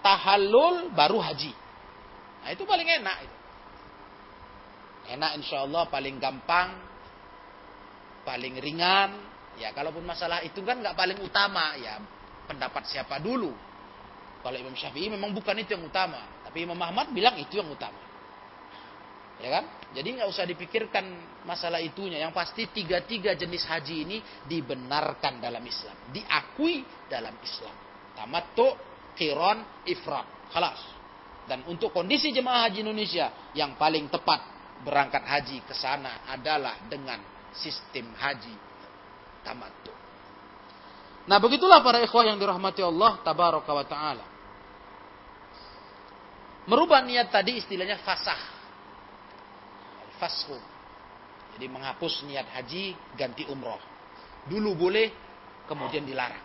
tahallul, 0.00 0.88
baru 0.96 1.20
haji. 1.20 1.52
Nah 2.40 2.48
itu 2.56 2.64
paling 2.64 2.88
enak. 2.88 3.28
Itu. 3.28 3.37
Enak 5.08 5.40
insya 5.40 5.64
Allah 5.64 5.88
paling 5.88 6.20
gampang, 6.20 6.76
paling 8.28 8.60
ringan. 8.60 9.10
Ya 9.58 9.72
kalaupun 9.72 10.04
masalah 10.04 10.44
itu 10.44 10.60
kan 10.62 10.78
nggak 10.78 10.94
paling 10.94 11.18
utama 11.24 11.74
ya 11.80 11.98
pendapat 12.44 12.84
siapa 12.86 13.16
dulu. 13.18 13.50
Kalau 14.44 14.54
Imam 14.54 14.76
Syafi'i 14.76 15.10
memang 15.10 15.34
bukan 15.34 15.56
itu 15.58 15.74
yang 15.74 15.82
utama, 15.82 16.22
tapi 16.46 16.62
Imam 16.62 16.78
Ahmad 16.78 17.10
bilang 17.10 17.34
itu 17.40 17.58
yang 17.58 17.66
utama. 17.66 17.98
Ya 19.38 19.58
kan? 19.58 19.64
Jadi 19.94 20.18
nggak 20.18 20.28
usah 20.30 20.44
dipikirkan 20.46 21.04
masalah 21.46 21.78
itunya. 21.82 22.22
Yang 22.22 22.34
pasti 22.34 22.68
tiga-tiga 22.70 23.34
jenis 23.34 23.64
haji 23.66 23.96
ini 24.04 24.18
dibenarkan 24.46 25.40
dalam 25.42 25.62
Islam, 25.62 25.96
diakui 26.12 26.84
dalam 27.08 27.34
Islam. 27.42 27.74
Tamattu, 28.14 28.66
qiran, 29.14 29.86
ifrat. 29.86 30.26
Khalas. 30.54 30.80
Dan 31.48 31.64
untuk 31.70 31.94
kondisi 31.94 32.28
jemaah 32.34 32.68
haji 32.68 32.84
Indonesia 32.84 33.32
yang 33.56 33.78
paling 33.80 34.10
tepat 34.12 34.57
berangkat 34.82 35.22
haji 35.24 35.64
ke 35.66 35.74
sana 35.74 36.26
adalah 36.30 36.86
dengan 36.86 37.18
sistem 37.54 38.14
haji 38.14 38.54
tamattu. 39.42 39.92
Nah, 41.28 41.36
begitulah 41.42 41.84
para 41.84 42.00
ikhwah 42.00 42.24
yang 42.24 42.40
dirahmati 42.40 42.80
Allah 42.80 43.20
tabaraka 43.20 43.70
wa 43.72 43.84
taala. 43.84 44.26
Merubah 46.68 47.00
niat 47.04 47.32
tadi 47.32 47.60
istilahnya 47.60 48.00
fasah 48.04 48.58
fashu. 50.18 50.58
Jadi 51.54 51.66
menghapus 51.70 52.26
niat 52.26 52.46
haji 52.58 52.92
ganti 53.14 53.46
umroh. 53.48 53.80
Dulu 54.50 54.74
boleh, 54.74 55.08
kemudian 55.70 56.04
dilarang. 56.04 56.44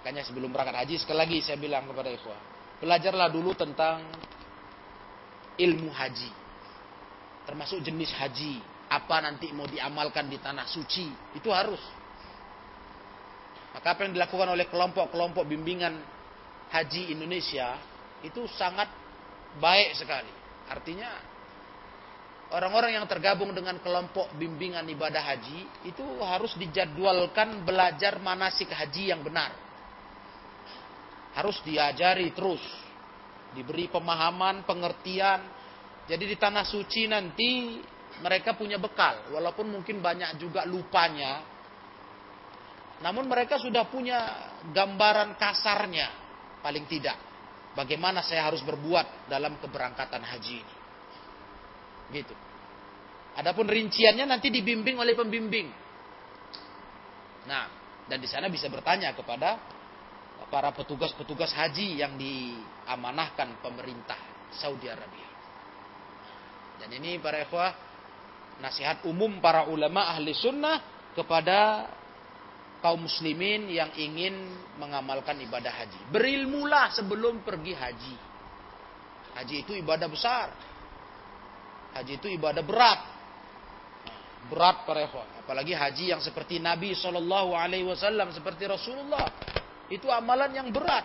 Makanya 0.00 0.22
sebelum 0.24 0.54
berangkat 0.54 0.86
haji 0.86 0.94
sekali 1.02 1.18
lagi 1.18 1.38
saya 1.42 1.58
bilang 1.58 1.84
kepada 1.90 2.08
ikhwah, 2.08 2.40
belajarlah 2.80 3.28
dulu 3.34 3.52
tentang 3.58 4.06
ilmu 5.58 5.90
haji. 5.90 6.30
Termasuk 7.48 7.80
jenis 7.80 8.12
haji, 8.12 8.60
apa 8.92 9.24
nanti 9.24 9.48
mau 9.56 9.64
diamalkan 9.64 10.28
di 10.28 10.36
tanah 10.36 10.68
suci, 10.68 11.08
itu 11.32 11.48
harus. 11.48 11.80
Maka 13.72 13.96
apa 13.96 14.04
yang 14.04 14.12
dilakukan 14.12 14.52
oleh 14.52 14.68
kelompok-kelompok 14.68 15.48
bimbingan 15.48 15.96
haji 16.68 17.16
Indonesia 17.16 17.80
itu 18.20 18.44
sangat 18.52 18.92
baik 19.56 19.96
sekali. 19.96 20.28
Artinya 20.68 21.08
orang-orang 22.52 23.00
yang 23.00 23.06
tergabung 23.08 23.56
dengan 23.56 23.80
kelompok 23.80 24.28
bimbingan 24.36 24.84
ibadah 24.92 25.24
haji 25.24 25.88
itu 25.88 26.04
harus 26.20 26.52
dijadwalkan 26.60 27.64
belajar 27.64 28.20
manasik 28.20 28.68
haji 28.68 29.08
yang 29.08 29.24
benar. 29.24 29.56
Harus 31.32 31.62
diajari 31.64 32.34
terus, 32.34 32.60
diberi 33.54 33.86
pemahaman, 33.88 34.66
pengertian. 34.66 35.57
Jadi 36.08 36.24
di 36.24 36.36
tanah 36.40 36.64
suci 36.64 37.04
nanti 37.04 37.78
mereka 38.24 38.56
punya 38.56 38.80
bekal, 38.80 39.28
walaupun 39.30 39.68
mungkin 39.68 40.00
banyak 40.00 40.40
juga 40.40 40.64
lupanya. 40.64 41.44
Namun 43.04 43.30
mereka 43.30 43.60
sudah 43.60 43.86
punya 43.86 44.18
gambaran 44.72 45.36
kasarnya, 45.38 46.08
paling 46.64 46.88
tidak. 46.88 47.14
Bagaimana 47.76 48.24
saya 48.24 48.48
harus 48.48 48.64
berbuat 48.64 49.30
dalam 49.30 49.60
keberangkatan 49.60 50.24
haji 50.24 50.56
ini. 50.64 50.74
Gitu. 52.18 52.34
Adapun 53.38 53.70
rinciannya 53.70 54.26
nanti 54.26 54.50
dibimbing 54.50 54.98
oleh 54.98 55.14
pembimbing. 55.14 55.68
Nah, 57.46 57.64
dan 58.08 58.18
di 58.18 58.26
sana 58.26 58.50
bisa 58.50 58.66
bertanya 58.66 59.14
kepada 59.14 59.60
para 60.48 60.72
petugas-petugas 60.72 61.52
haji 61.52 62.00
yang 62.00 62.16
diamanahkan 62.16 63.60
pemerintah 63.60 64.16
Saudi 64.56 64.88
Arabia. 64.88 65.27
Dan 66.78 66.88
ini 66.94 67.18
para 67.18 67.42
ikhwah 67.42 67.74
nasihat 68.62 69.06
umum 69.06 69.38
para 69.38 69.66
ulama 69.70 70.10
ahli 70.10 70.34
sunnah 70.34 70.82
kepada 71.14 71.90
kaum 72.78 73.06
muslimin 73.06 73.66
yang 73.70 73.90
ingin 73.98 74.34
mengamalkan 74.78 75.38
ibadah 75.42 75.70
haji. 75.70 75.98
Berilmulah 76.14 76.94
sebelum 76.94 77.42
pergi 77.42 77.74
haji. 77.74 78.16
Haji 79.38 79.54
itu 79.66 79.72
ibadah 79.78 80.08
besar. 80.10 80.48
Haji 81.98 82.12
itu 82.18 82.30
ibadah 82.30 82.62
berat. 82.62 83.00
Berat 84.50 84.86
para 84.86 85.02
ikhwan. 85.02 85.26
Apalagi 85.42 85.74
haji 85.74 86.14
yang 86.14 86.22
seperti 86.22 86.62
Nabi 86.62 86.94
Shallallahu 86.94 87.54
Alaihi 87.54 87.86
Wasallam 87.86 88.30
seperti 88.30 88.70
Rasulullah. 88.70 89.26
Itu 89.90 90.06
amalan 90.12 90.54
yang 90.54 90.68
berat. 90.70 91.04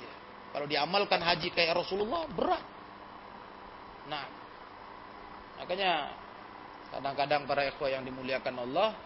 Ya. 0.00 0.12
Kalau 0.56 0.66
diamalkan 0.66 1.20
haji 1.20 1.52
kayak 1.52 1.76
Rasulullah 1.76 2.24
berat. 2.32 2.77
Nah, 4.08 4.24
makanya 5.60 6.12
kadang-kadang 6.88 7.44
para 7.44 7.68
ikhwan 7.68 8.00
yang 8.00 8.04
dimuliakan 8.08 8.56
Allah 8.64 8.96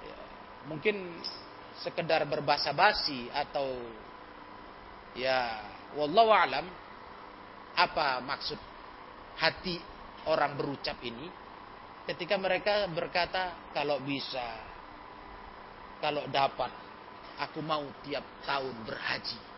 ya, 0.00 0.18
mungkin 0.66 1.20
sekedar 1.84 2.24
berbasa 2.24 2.72
basi 2.72 3.28
atau 3.28 3.76
Ya, 5.14 5.62
wallahu 5.94 6.34
alam 6.34 6.66
apa 7.78 8.18
maksud 8.18 8.58
hati 9.38 9.78
orang 10.26 10.58
berucap 10.58 10.98
ini 11.06 11.30
ketika 12.10 12.34
mereka 12.34 12.90
berkata 12.90 13.70
kalau 13.70 14.02
bisa 14.02 14.42
kalau 16.02 16.26
dapat 16.26 16.70
aku 17.38 17.62
mau 17.62 17.86
tiap 18.02 18.26
tahun 18.42 18.74
berhaji. 18.82 19.53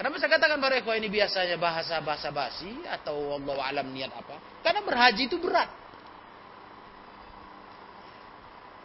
Kenapa 0.00 0.16
saya 0.16 0.32
katakan 0.32 0.56
para 0.64 0.80
ini 0.96 1.12
biasanya 1.12 1.60
bahasa-bahasa 1.60 2.32
basi 2.32 2.72
atau 2.88 3.36
Allah 3.36 3.68
alam 3.68 3.92
niat 3.92 4.08
apa? 4.08 4.64
Karena 4.64 4.80
berhaji 4.80 5.28
itu 5.28 5.36
berat. 5.36 5.68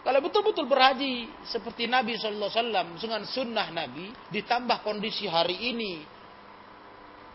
Kalau 0.03 0.20
betul-betul 0.20 0.68
berhaji 0.68 1.32
seperti 1.47 1.88
Nabi 1.88 2.20
Sallallahu 2.20 2.51
Alaihi 2.51 2.59
Wasallam 2.59 2.88
dengan 2.99 3.22
sunnah 3.32 3.68
Nabi 3.72 4.11
ditambah 4.28 4.84
kondisi 4.84 5.24
hari 5.32 5.72
ini 5.72 6.03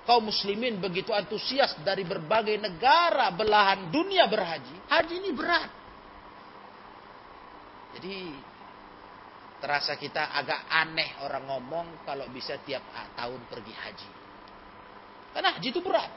kaum 0.04 0.28
muslimin 0.28 0.76
begitu 0.76 1.16
antusias 1.16 1.72
dari 1.80 2.04
berbagai 2.04 2.60
negara 2.60 3.32
belahan 3.32 3.88
dunia 3.88 4.28
berhaji, 4.28 4.76
haji 4.92 5.14
ini 5.24 5.30
berat. 5.32 5.70
Jadi 7.96 8.16
terasa 9.60 9.94
kita 10.00 10.32
agak 10.34 10.66
aneh 10.72 11.20
orang 11.22 11.44
ngomong 11.46 11.86
kalau 12.08 12.26
bisa 12.32 12.58
tiap 12.64 12.82
tahun 13.14 13.40
pergi 13.46 13.74
haji. 13.76 14.10
Karena 15.36 15.54
haji 15.54 15.68
itu 15.70 15.80
berat. 15.84 16.10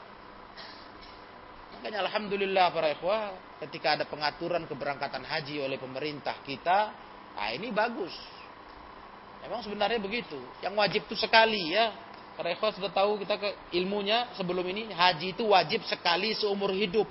Makanya 1.76 2.08
alhamdulillah 2.08 2.66
para 2.72 2.88
ikhwah 2.96 3.36
ketika 3.62 4.00
ada 4.00 4.04
pengaturan 4.08 4.64
keberangkatan 4.64 5.22
haji 5.22 5.60
oleh 5.60 5.76
pemerintah 5.76 6.40
kita, 6.42 6.78
nah 7.36 7.48
ini 7.52 7.70
bagus. 7.70 8.16
Memang 9.44 9.60
sebenarnya 9.60 10.00
begitu. 10.00 10.40
Yang 10.64 10.74
wajib 10.74 11.00
itu 11.04 11.16
sekali 11.20 11.76
ya. 11.76 11.92
Para 12.34 12.50
ikhwah 12.50 12.74
sudah 12.74 12.90
tahu 12.90 13.20
kita 13.22 13.38
ke 13.38 13.76
ilmunya 13.78 14.32
sebelum 14.34 14.64
ini 14.66 14.90
haji 14.90 15.36
itu 15.36 15.44
wajib 15.46 15.84
sekali 15.86 16.34
seumur 16.34 16.72
hidup. 16.74 17.06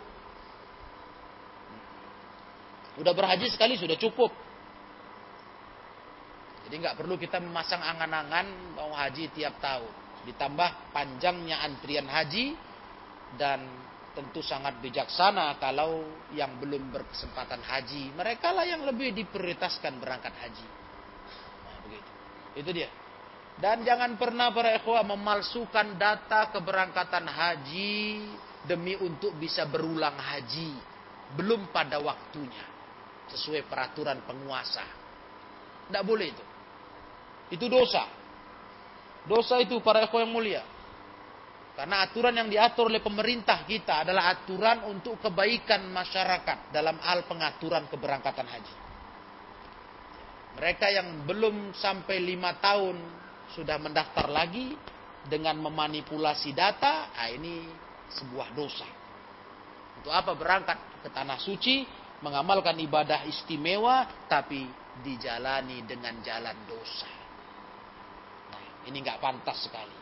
Udah 3.00 3.14
berhaji 3.16 3.48
sekali 3.54 3.80
sudah 3.80 3.96
cukup. 3.96 4.43
Jadi 6.74 6.90
nggak 6.90 7.06
perlu 7.06 7.22
kita 7.22 7.38
memasang 7.38 7.86
angan-angan 7.86 8.74
mau 8.74 8.98
haji 8.98 9.30
tiap 9.30 9.62
tahun. 9.62 9.94
Ditambah 10.26 10.90
panjangnya 10.90 11.62
antrian 11.62 12.10
haji 12.10 12.58
dan 13.38 13.62
tentu 14.18 14.42
sangat 14.42 14.82
bijaksana 14.82 15.54
kalau 15.62 16.02
yang 16.34 16.58
belum 16.58 16.90
berkesempatan 16.90 17.62
haji. 17.62 18.18
Mereka 18.18 18.50
lah 18.50 18.66
yang 18.66 18.90
lebih 18.90 19.14
diprioritaskan 19.14 20.02
berangkat 20.02 20.34
haji. 20.34 20.66
Nah, 21.62 21.78
begitu. 21.86 22.12
Itu 22.58 22.70
dia. 22.74 22.90
Dan 23.54 23.86
jangan 23.86 24.18
pernah 24.18 24.50
para 24.50 24.74
ikhwah 24.74 25.06
memalsukan 25.06 25.94
data 25.94 26.50
keberangkatan 26.58 27.30
haji 27.30 27.94
demi 28.66 28.98
untuk 28.98 29.38
bisa 29.38 29.70
berulang 29.70 30.18
haji. 30.18 30.74
Belum 31.38 31.70
pada 31.70 32.02
waktunya. 32.02 32.66
Sesuai 33.30 33.62
peraturan 33.70 34.26
penguasa. 34.26 34.82
Tidak 35.86 36.02
boleh 36.02 36.34
itu. 36.34 36.53
Itu 37.54 37.70
dosa. 37.70 38.10
Dosa 39.30 39.62
itu 39.62 39.78
para 39.86 40.02
ikhwah 40.10 40.26
yang 40.26 40.34
mulia. 40.34 40.64
Karena 41.74 42.06
aturan 42.06 42.34
yang 42.34 42.50
diatur 42.50 42.90
oleh 42.90 43.02
pemerintah 43.02 43.66
kita 43.66 44.06
adalah 44.06 44.30
aturan 44.34 44.90
untuk 44.90 45.18
kebaikan 45.22 45.90
masyarakat 45.90 46.74
dalam 46.74 46.98
hal 47.02 47.26
pengaturan 47.26 47.90
keberangkatan 47.90 48.46
haji. 48.46 48.76
Mereka 50.54 50.86
yang 50.94 51.26
belum 51.26 51.74
sampai 51.74 52.22
lima 52.22 52.62
tahun 52.62 52.94
sudah 53.58 53.82
mendaftar 53.82 54.30
lagi 54.30 54.78
dengan 55.26 55.58
memanipulasi 55.66 56.54
data, 56.54 57.10
nah 57.10 57.30
ini 57.30 57.66
sebuah 58.22 58.54
dosa. 58.54 58.86
Untuk 59.98 60.14
apa 60.14 60.38
berangkat 60.38 60.78
ke 61.02 61.10
tanah 61.10 61.42
suci, 61.42 61.90
mengamalkan 62.22 62.78
ibadah 62.86 63.26
istimewa, 63.26 64.30
tapi 64.30 64.70
dijalani 65.02 65.82
dengan 65.90 66.22
jalan 66.22 66.70
dosa. 66.70 67.23
Ini 68.88 68.98
nggak 69.00 69.20
pantas 69.24 69.64
sekali. 69.64 69.98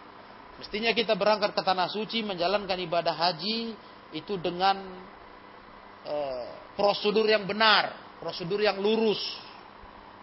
Mestinya 0.61 0.93
kita 0.93 1.17
berangkat 1.17 1.57
ke 1.57 1.61
tanah 1.65 1.89
suci 1.89 2.21
menjalankan 2.21 2.77
ibadah 2.77 3.17
haji 3.17 3.73
itu 4.13 4.37
dengan 4.37 4.77
e, 6.05 6.15
prosedur 6.77 7.25
yang 7.25 7.49
benar, 7.49 8.17
prosedur 8.21 8.61
yang 8.61 8.77
lurus. 8.77 9.21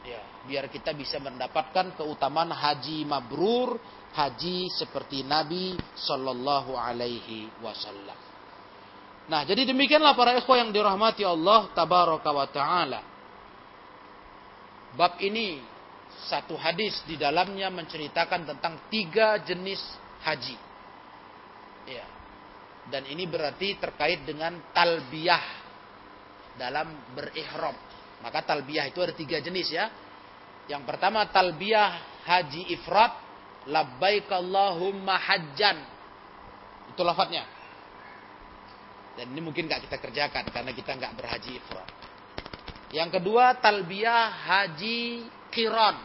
Ya, 0.06 0.22
biar 0.46 0.70
kita 0.70 0.94
bisa 0.94 1.18
mendapatkan 1.18 1.98
keutamaan 1.98 2.54
haji 2.54 3.02
mabrur, 3.02 3.82
haji 4.14 4.70
seperti 4.70 5.26
Nabi 5.26 5.74
Shallallahu 6.06 6.78
Alaihi 6.78 7.50
Wasallam. 7.58 8.18
Nah, 9.28 9.44
jadi 9.44 9.68
demikianlah 9.68 10.16
para 10.16 10.32
ikhwah 10.40 10.56
yang 10.56 10.72
dirahmati 10.72 11.20
Allah 11.26 11.68
tabaraka 11.76 12.30
wa 12.32 12.46
taala. 12.48 13.00
Bab 14.96 15.20
ini 15.20 15.60
satu 16.26 16.58
hadis 16.58 16.98
di 17.06 17.14
dalamnya 17.14 17.70
menceritakan 17.70 18.42
tentang 18.42 18.90
tiga 18.90 19.38
jenis 19.38 19.78
haji. 20.26 20.56
Ya. 21.86 22.06
Dan 22.88 23.06
ini 23.06 23.28
berarti 23.28 23.76
terkait 23.78 24.24
dengan 24.24 24.58
talbiyah 24.74 25.44
dalam 26.58 26.90
berihram. 27.14 27.76
Maka 28.18 28.42
talbiyah 28.42 28.90
itu 28.90 28.98
ada 28.98 29.14
tiga 29.14 29.38
jenis 29.38 29.70
ya. 29.70 29.86
Yang 30.66 30.82
pertama 30.88 31.28
talbiyah 31.30 32.24
haji 32.26 32.74
ifrat, 32.74 33.12
labbaik 33.70 34.26
Allahumma 34.32 35.16
hajjan. 35.16 35.78
Itu 36.92 37.06
lafadznya. 37.06 37.46
Dan 39.14 39.34
ini 39.34 39.40
mungkin 39.42 39.70
nggak 39.70 39.86
kita 39.86 39.96
kerjakan 40.02 40.44
karena 40.50 40.70
kita 40.74 40.90
nggak 40.98 41.12
berhaji 41.14 41.50
ifrat. 41.62 41.88
Yang 42.88 43.20
kedua 43.20 43.52
talbiyah 43.60 44.48
haji 44.48 45.28
kiron. 45.58 45.96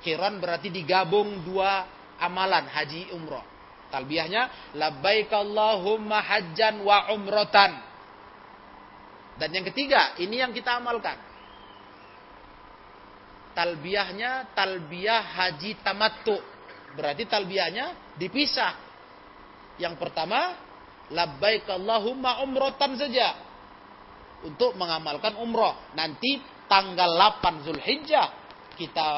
Kiron 0.00 0.40
berarti 0.40 0.72
digabung 0.72 1.44
dua 1.44 1.84
amalan 2.16 2.64
haji 2.64 3.12
umroh. 3.12 3.44
Talbiyahnya 3.92 4.72
labbaik 4.80 5.28
Allahumma 5.28 6.24
hajjan 6.24 6.80
wa 6.80 7.12
umrotan. 7.12 7.76
Dan 9.36 9.52
yang 9.52 9.68
ketiga, 9.68 10.16
ini 10.16 10.40
yang 10.40 10.56
kita 10.56 10.80
amalkan. 10.80 11.20
Talbiyahnya 13.52 14.56
talbiyah 14.56 15.22
haji 15.36 15.76
tamattu. 15.84 16.40
Berarti 16.96 17.28
talbiyahnya 17.28 18.16
dipisah. 18.16 18.72
Yang 19.76 20.00
pertama, 20.00 20.56
labbaik 21.12 21.68
Allahumma 21.68 22.40
umrotan 22.40 22.96
saja. 22.96 23.36
Untuk 24.44 24.72
mengamalkan 24.76 25.36
umroh. 25.36 25.92
Nanti 25.92 26.40
tanggal 26.64 27.12
8 27.40 27.64
Zulhijjah 27.64 28.45
kita 28.76 29.08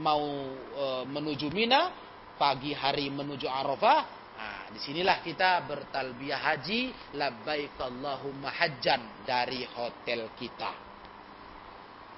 mau 0.00 0.24
e, 0.72 0.84
menuju 1.04 1.52
Mina 1.52 1.92
pagi 2.34 2.74
hari 2.74 3.12
menuju 3.12 3.46
Arafah, 3.46 4.00
nah, 4.34 4.66
di 4.72 4.80
sinilah 4.82 5.22
kita 5.22 5.62
bertalbiyah 5.68 6.40
haji 6.40 7.14
labbaik 7.14 7.78
Allahumma 7.78 8.50
hajjan 8.50 9.22
dari 9.22 9.62
hotel 9.68 10.34
kita. 10.34 10.72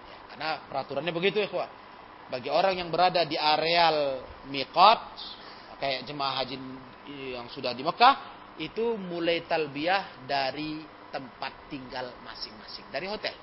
Ya, 0.09 0.19
karena 0.33 0.49
peraturannya 0.65 1.13
begitu 1.13 1.45
ya, 1.45 1.69
Bagi 2.27 2.51
orang 2.51 2.81
yang 2.81 2.89
berada 2.91 3.23
di 3.23 3.39
areal 3.39 4.25
miqat, 4.51 5.01
kayak 5.79 6.09
jemaah 6.09 6.43
haji 6.43 6.57
yang 7.37 7.47
sudah 7.53 7.71
di 7.71 7.87
Mekah, 7.87 8.15
itu 8.59 8.97
mulai 8.97 9.45
talbiyah 9.45 10.27
dari 10.27 10.81
tempat 11.13 11.71
tinggal 11.71 12.19
masing-masing, 12.25 12.89
dari 12.91 13.07
hotel. 13.07 13.37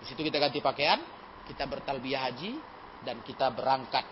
Di 0.00 0.08
situ 0.08 0.24
kita 0.24 0.40
ganti 0.40 0.64
pakaian, 0.64 1.04
kita 1.50 1.66
bertalbiyah 1.66 2.30
haji, 2.30 2.54
dan 3.02 3.18
kita 3.26 3.50
berangkat 3.50 4.06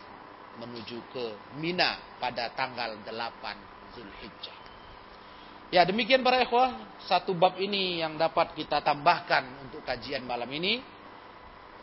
menuju 0.59 0.99
ke 1.15 1.25
Mina 1.63 2.19
pada 2.19 2.51
tanggal 2.59 2.99
8 3.07 3.95
Zulhijjah. 3.95 4.59
Ya 5.69 5.85
demikian 5.85 6.25
para 6.25 6.41
ikhwah, 6.41 6.99
satu 7.05 7.37
bab 7.37 7.61
ini 7.61 8.01
yang 8.01 8.17
dapat 8.17 8.57
kita 8.57 8.81
tambahkan 8.81 9.69
untuk 9.69 9.85
kajian 9.85 10.25
malam 10.25 10.49
ini. 10.49 10.81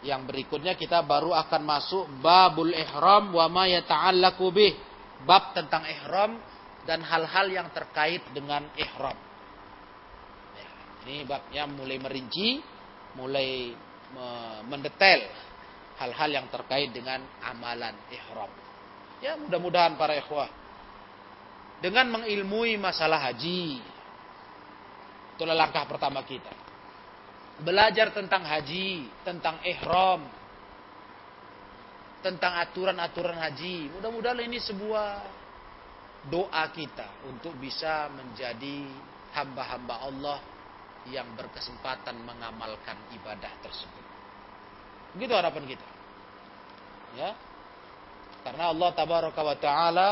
Yang 0.01 0.22
berikutnya 0.26 0.74
kita 0.74 1.06
baru 1.06 1.34
akan 1.34 1.62
masuk 1.66 2.03
babul 2.22 2.74
ihram 2.74 3.30
wa 3.32 3.45
ma 3.45 3.70
yata'allaqu 3.70 4.45
bih. 4.49 4.74
Bab 5.24 5.53
tentang 5.53 5.86
ihram 5.86 6.38
dan 6.86 7.01
hal-hal 7.06 7.45
yang 7.49 7.70
terkait 7.74 8.22
dengan 8.34 8.66
ihram. 8.78 9.18
Ya, 10.58 10.70
ini 11.06 11.26
babnya 11.26 11.64
mulai 11.70 11.97
merinci, 12.01 12.62
mulai 13.18 13.74
mendetail 14.68 15.22
hal-hal 15.99 16.30
yang 16.32 16.47
terkait 16.51 16.91
dengan 16.91 17.24
amalan 17.43 17.95
ihram. 18.11 18.51
Ya 19.24 19.39
mudah-mudahan 19.39 19.95
para 19.95 20.16
ikhwah. 20.16 20.51
Dengan 21.80 22.07
mengilmui 22.11 22.76
masalah 22.80 23.20
haji. 23.32 23.80
Itulah 25.36 25.55
langkah 25.55 25.84
pertama 25.88 26.24
kita. 26.24 26.51
Belajar 27.63 28.11
tentang 28.11 28.43
haji, 28.43 29.07
tentang 29.24 29.59
ihram. 29.63 30.24
tentang 32.26 32.57
aturan-aturan 32.57 33.38
haji. 33.38 33.93
Mudah-mudahan 33.93 34.41
ini 34.49 34.57
sebuah 34.57 35.22
doa 36.26 36.66
kita 36.74 37.22
untuk 37.30 37.53
bisa 37.61 38.09
menjadi 38.09 38.89
hamba-hamba 39.38 40.09
Allah 40.09 40.41
yang 41.05 41.38
berkesempatan 41.38 42.18
mengamalkan 42.26 42.97
ibadah 43.13 43.53
tersebut. 43.61 44.05
Begitu 45.16 45.32
harapan 45.32 45.63
kita. 45.63 45.88
Ya. 47.16 47.32
Karena 48.43 48.70
Allah 48.76 48.89
tabaraka 48.91 49.41
wa 49.41 49.57
taala 49.57 50.11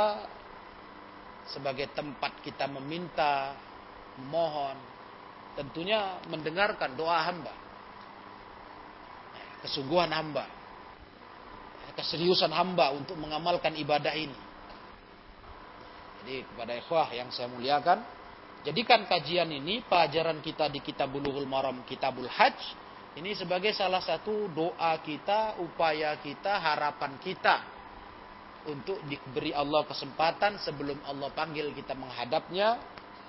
sebagai 1.52 1.92
tempat 1.92 2.40
kita 2.40 2.72
meminta, 2.72 3.54
mohon, 4.32 4.80
tentunya 5.60 6.24
mendengarkan 6.32 6.96
doa 6.96 7.20
hamba. 7.20 7.54
Kesungguhan 9.68 10.10
hamba. 10.10 10.48
Keseriusan 11.94 12.50
hamba 12.50 12.90
untuk 12.96 13.14
mengamalkan 13.22 13.78
ibadah 13.78 14.18
ini. 14.18 14.40
Jadi 16.24 16.42
kepada 16.48 16.74
ikhwah 16.80 17.12
yang 17.14 17.30
saya 17.30 17.52
muliakan, 17.52 18.02
jadikan 18.66 19.06
kajian 19.06 19.52
ini 19.52 19.86
pelajaran 19.86 20.42
kita 20.42 20.72
di 20.74 20.82
Kitabul 20.82 21.22
Maram, 21.46 21.86
Kitabul 21.86 22.26
Hajj 22.26 22.58
ini 23.14 23.38
sebagai 23.38 23.78
salah 23.78 24.02
satu 24.02 24.50
doa 24.50 24.98
kita, 25.06 25.62
upaya 25.62 26.18
kita, 26.18 26.58
harapan 26.58 27.22
kita 27.22 27.56
untuk 28.66 28.98
diberi 29.06 29.52
Allah 29.54 29.84
kesempatan 29.86 30.58
sebelum 30.58 30.98
Allah 31.06 31.30
panggil 31.36 31.70
kita 31.78 31.94
menghadapnya, 31.94 32.80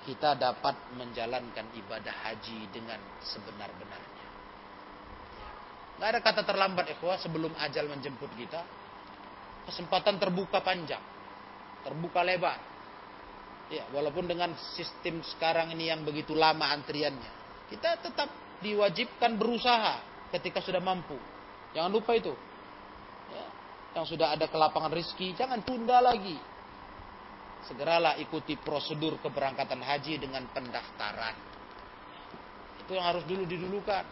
kita 0.09 0.33
dapat 0.37 0.73
menjalankan 0.97 1.69
ibadah 1.75 2.15
haji 2.25 2.71
dengan 2.73 2.97
sebenar-benarnya. 3.21 4.25
Gak 5.95 6.07
ada 6.11 6.19
kata 6.19 6.41
terlambat 6.43 6.85
ikhwah 6.97 7.21
sebelum 7.21 7.53
ajal 7.55 7.85
menjemput 7.85 8.31
kita. 8.35 8.61
Kesempatan 9.69 10.17
terbuka 10.17 10.61
panjang. 10.65 11.01
Terbuka 11.85 12.21
lebar. 12.25 12.59
Ya, 13.69 13.85
walaupun 13.89 14.29
dengan 14.29 14.53
sistem 14.77 15.25
sekarang 15.25 15.73
ini 15.73 15.89
yang 15.89 16.05
begitu 16.05 16.37
lama 16.37 16.69
antriannya, 16.69 17.31
kita 17.73 17.97
tetap 17.97 18.29
diwajibkan 18.63 19.35
berusaha 19.35 19.99
ketika 20.35 20.63
sudah 20.63 20.79
mampu. 20.83 21.15
Jangan 21.75 21.91
lupa 21.91 22.15
itu. 22.15 22.31
Ya, 23.31 23.45
yang 23.99 24.05
sudah 24.07 24.31
ada 24.31 24.47
kelapangan 24.47 24.91
rizki, 24.91 25.35
jangan 25.35 25.63
tunda 25.63 25.99
lagi. 25.99 26.35
Segeralah 27.65 28.21
ikuti 28.21 28.55
prosedur 28.61 29.17
keberangkatan 29.19 29.81
haji 29.81 30.21
dengan 30.21 30.45
pendaftaran. 30.53 31.35
Itu 32.85 32.93
yang 32.93 33.09
harus 33.09 33.25
dulu 33.25 33.43
didulukan. 33.49 34.05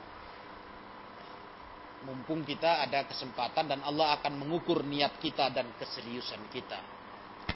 Mumpung 2.04 2.44
kita 2.44 2.84
ada 2.84 3.08
kesempatan 3.08 3.70
dan 3.70 3.80
Allah 3.86 4.20
akan 4.20 4.44
mengukur 4.44 4.84
niat 4.84 5.22
kita 5.24 5.54
dan 5.54 5.72
keseriusan 5.78 6.52
kita. 6.52 6.82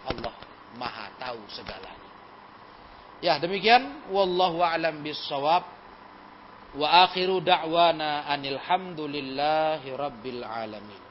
Allah 0.07 0.31
maha 0.77 1.11
tahu 1.19 1.41
segalanya. 1.51 2.07
Ya 3.19 3.41
demikian. 3.41 4.07
Wallahu 4.13 4.61
a'lam 4.61 5.01
bissawab. 5.01 5.76
Wa 6.77 7.09
akhiru 7.09 7.41
da'wana 7.41 8.29
anil 8.29 8.61
hamdulillahi 8.61 9.97
rabbil 9.97 10.45
alamin. 10.45 11.06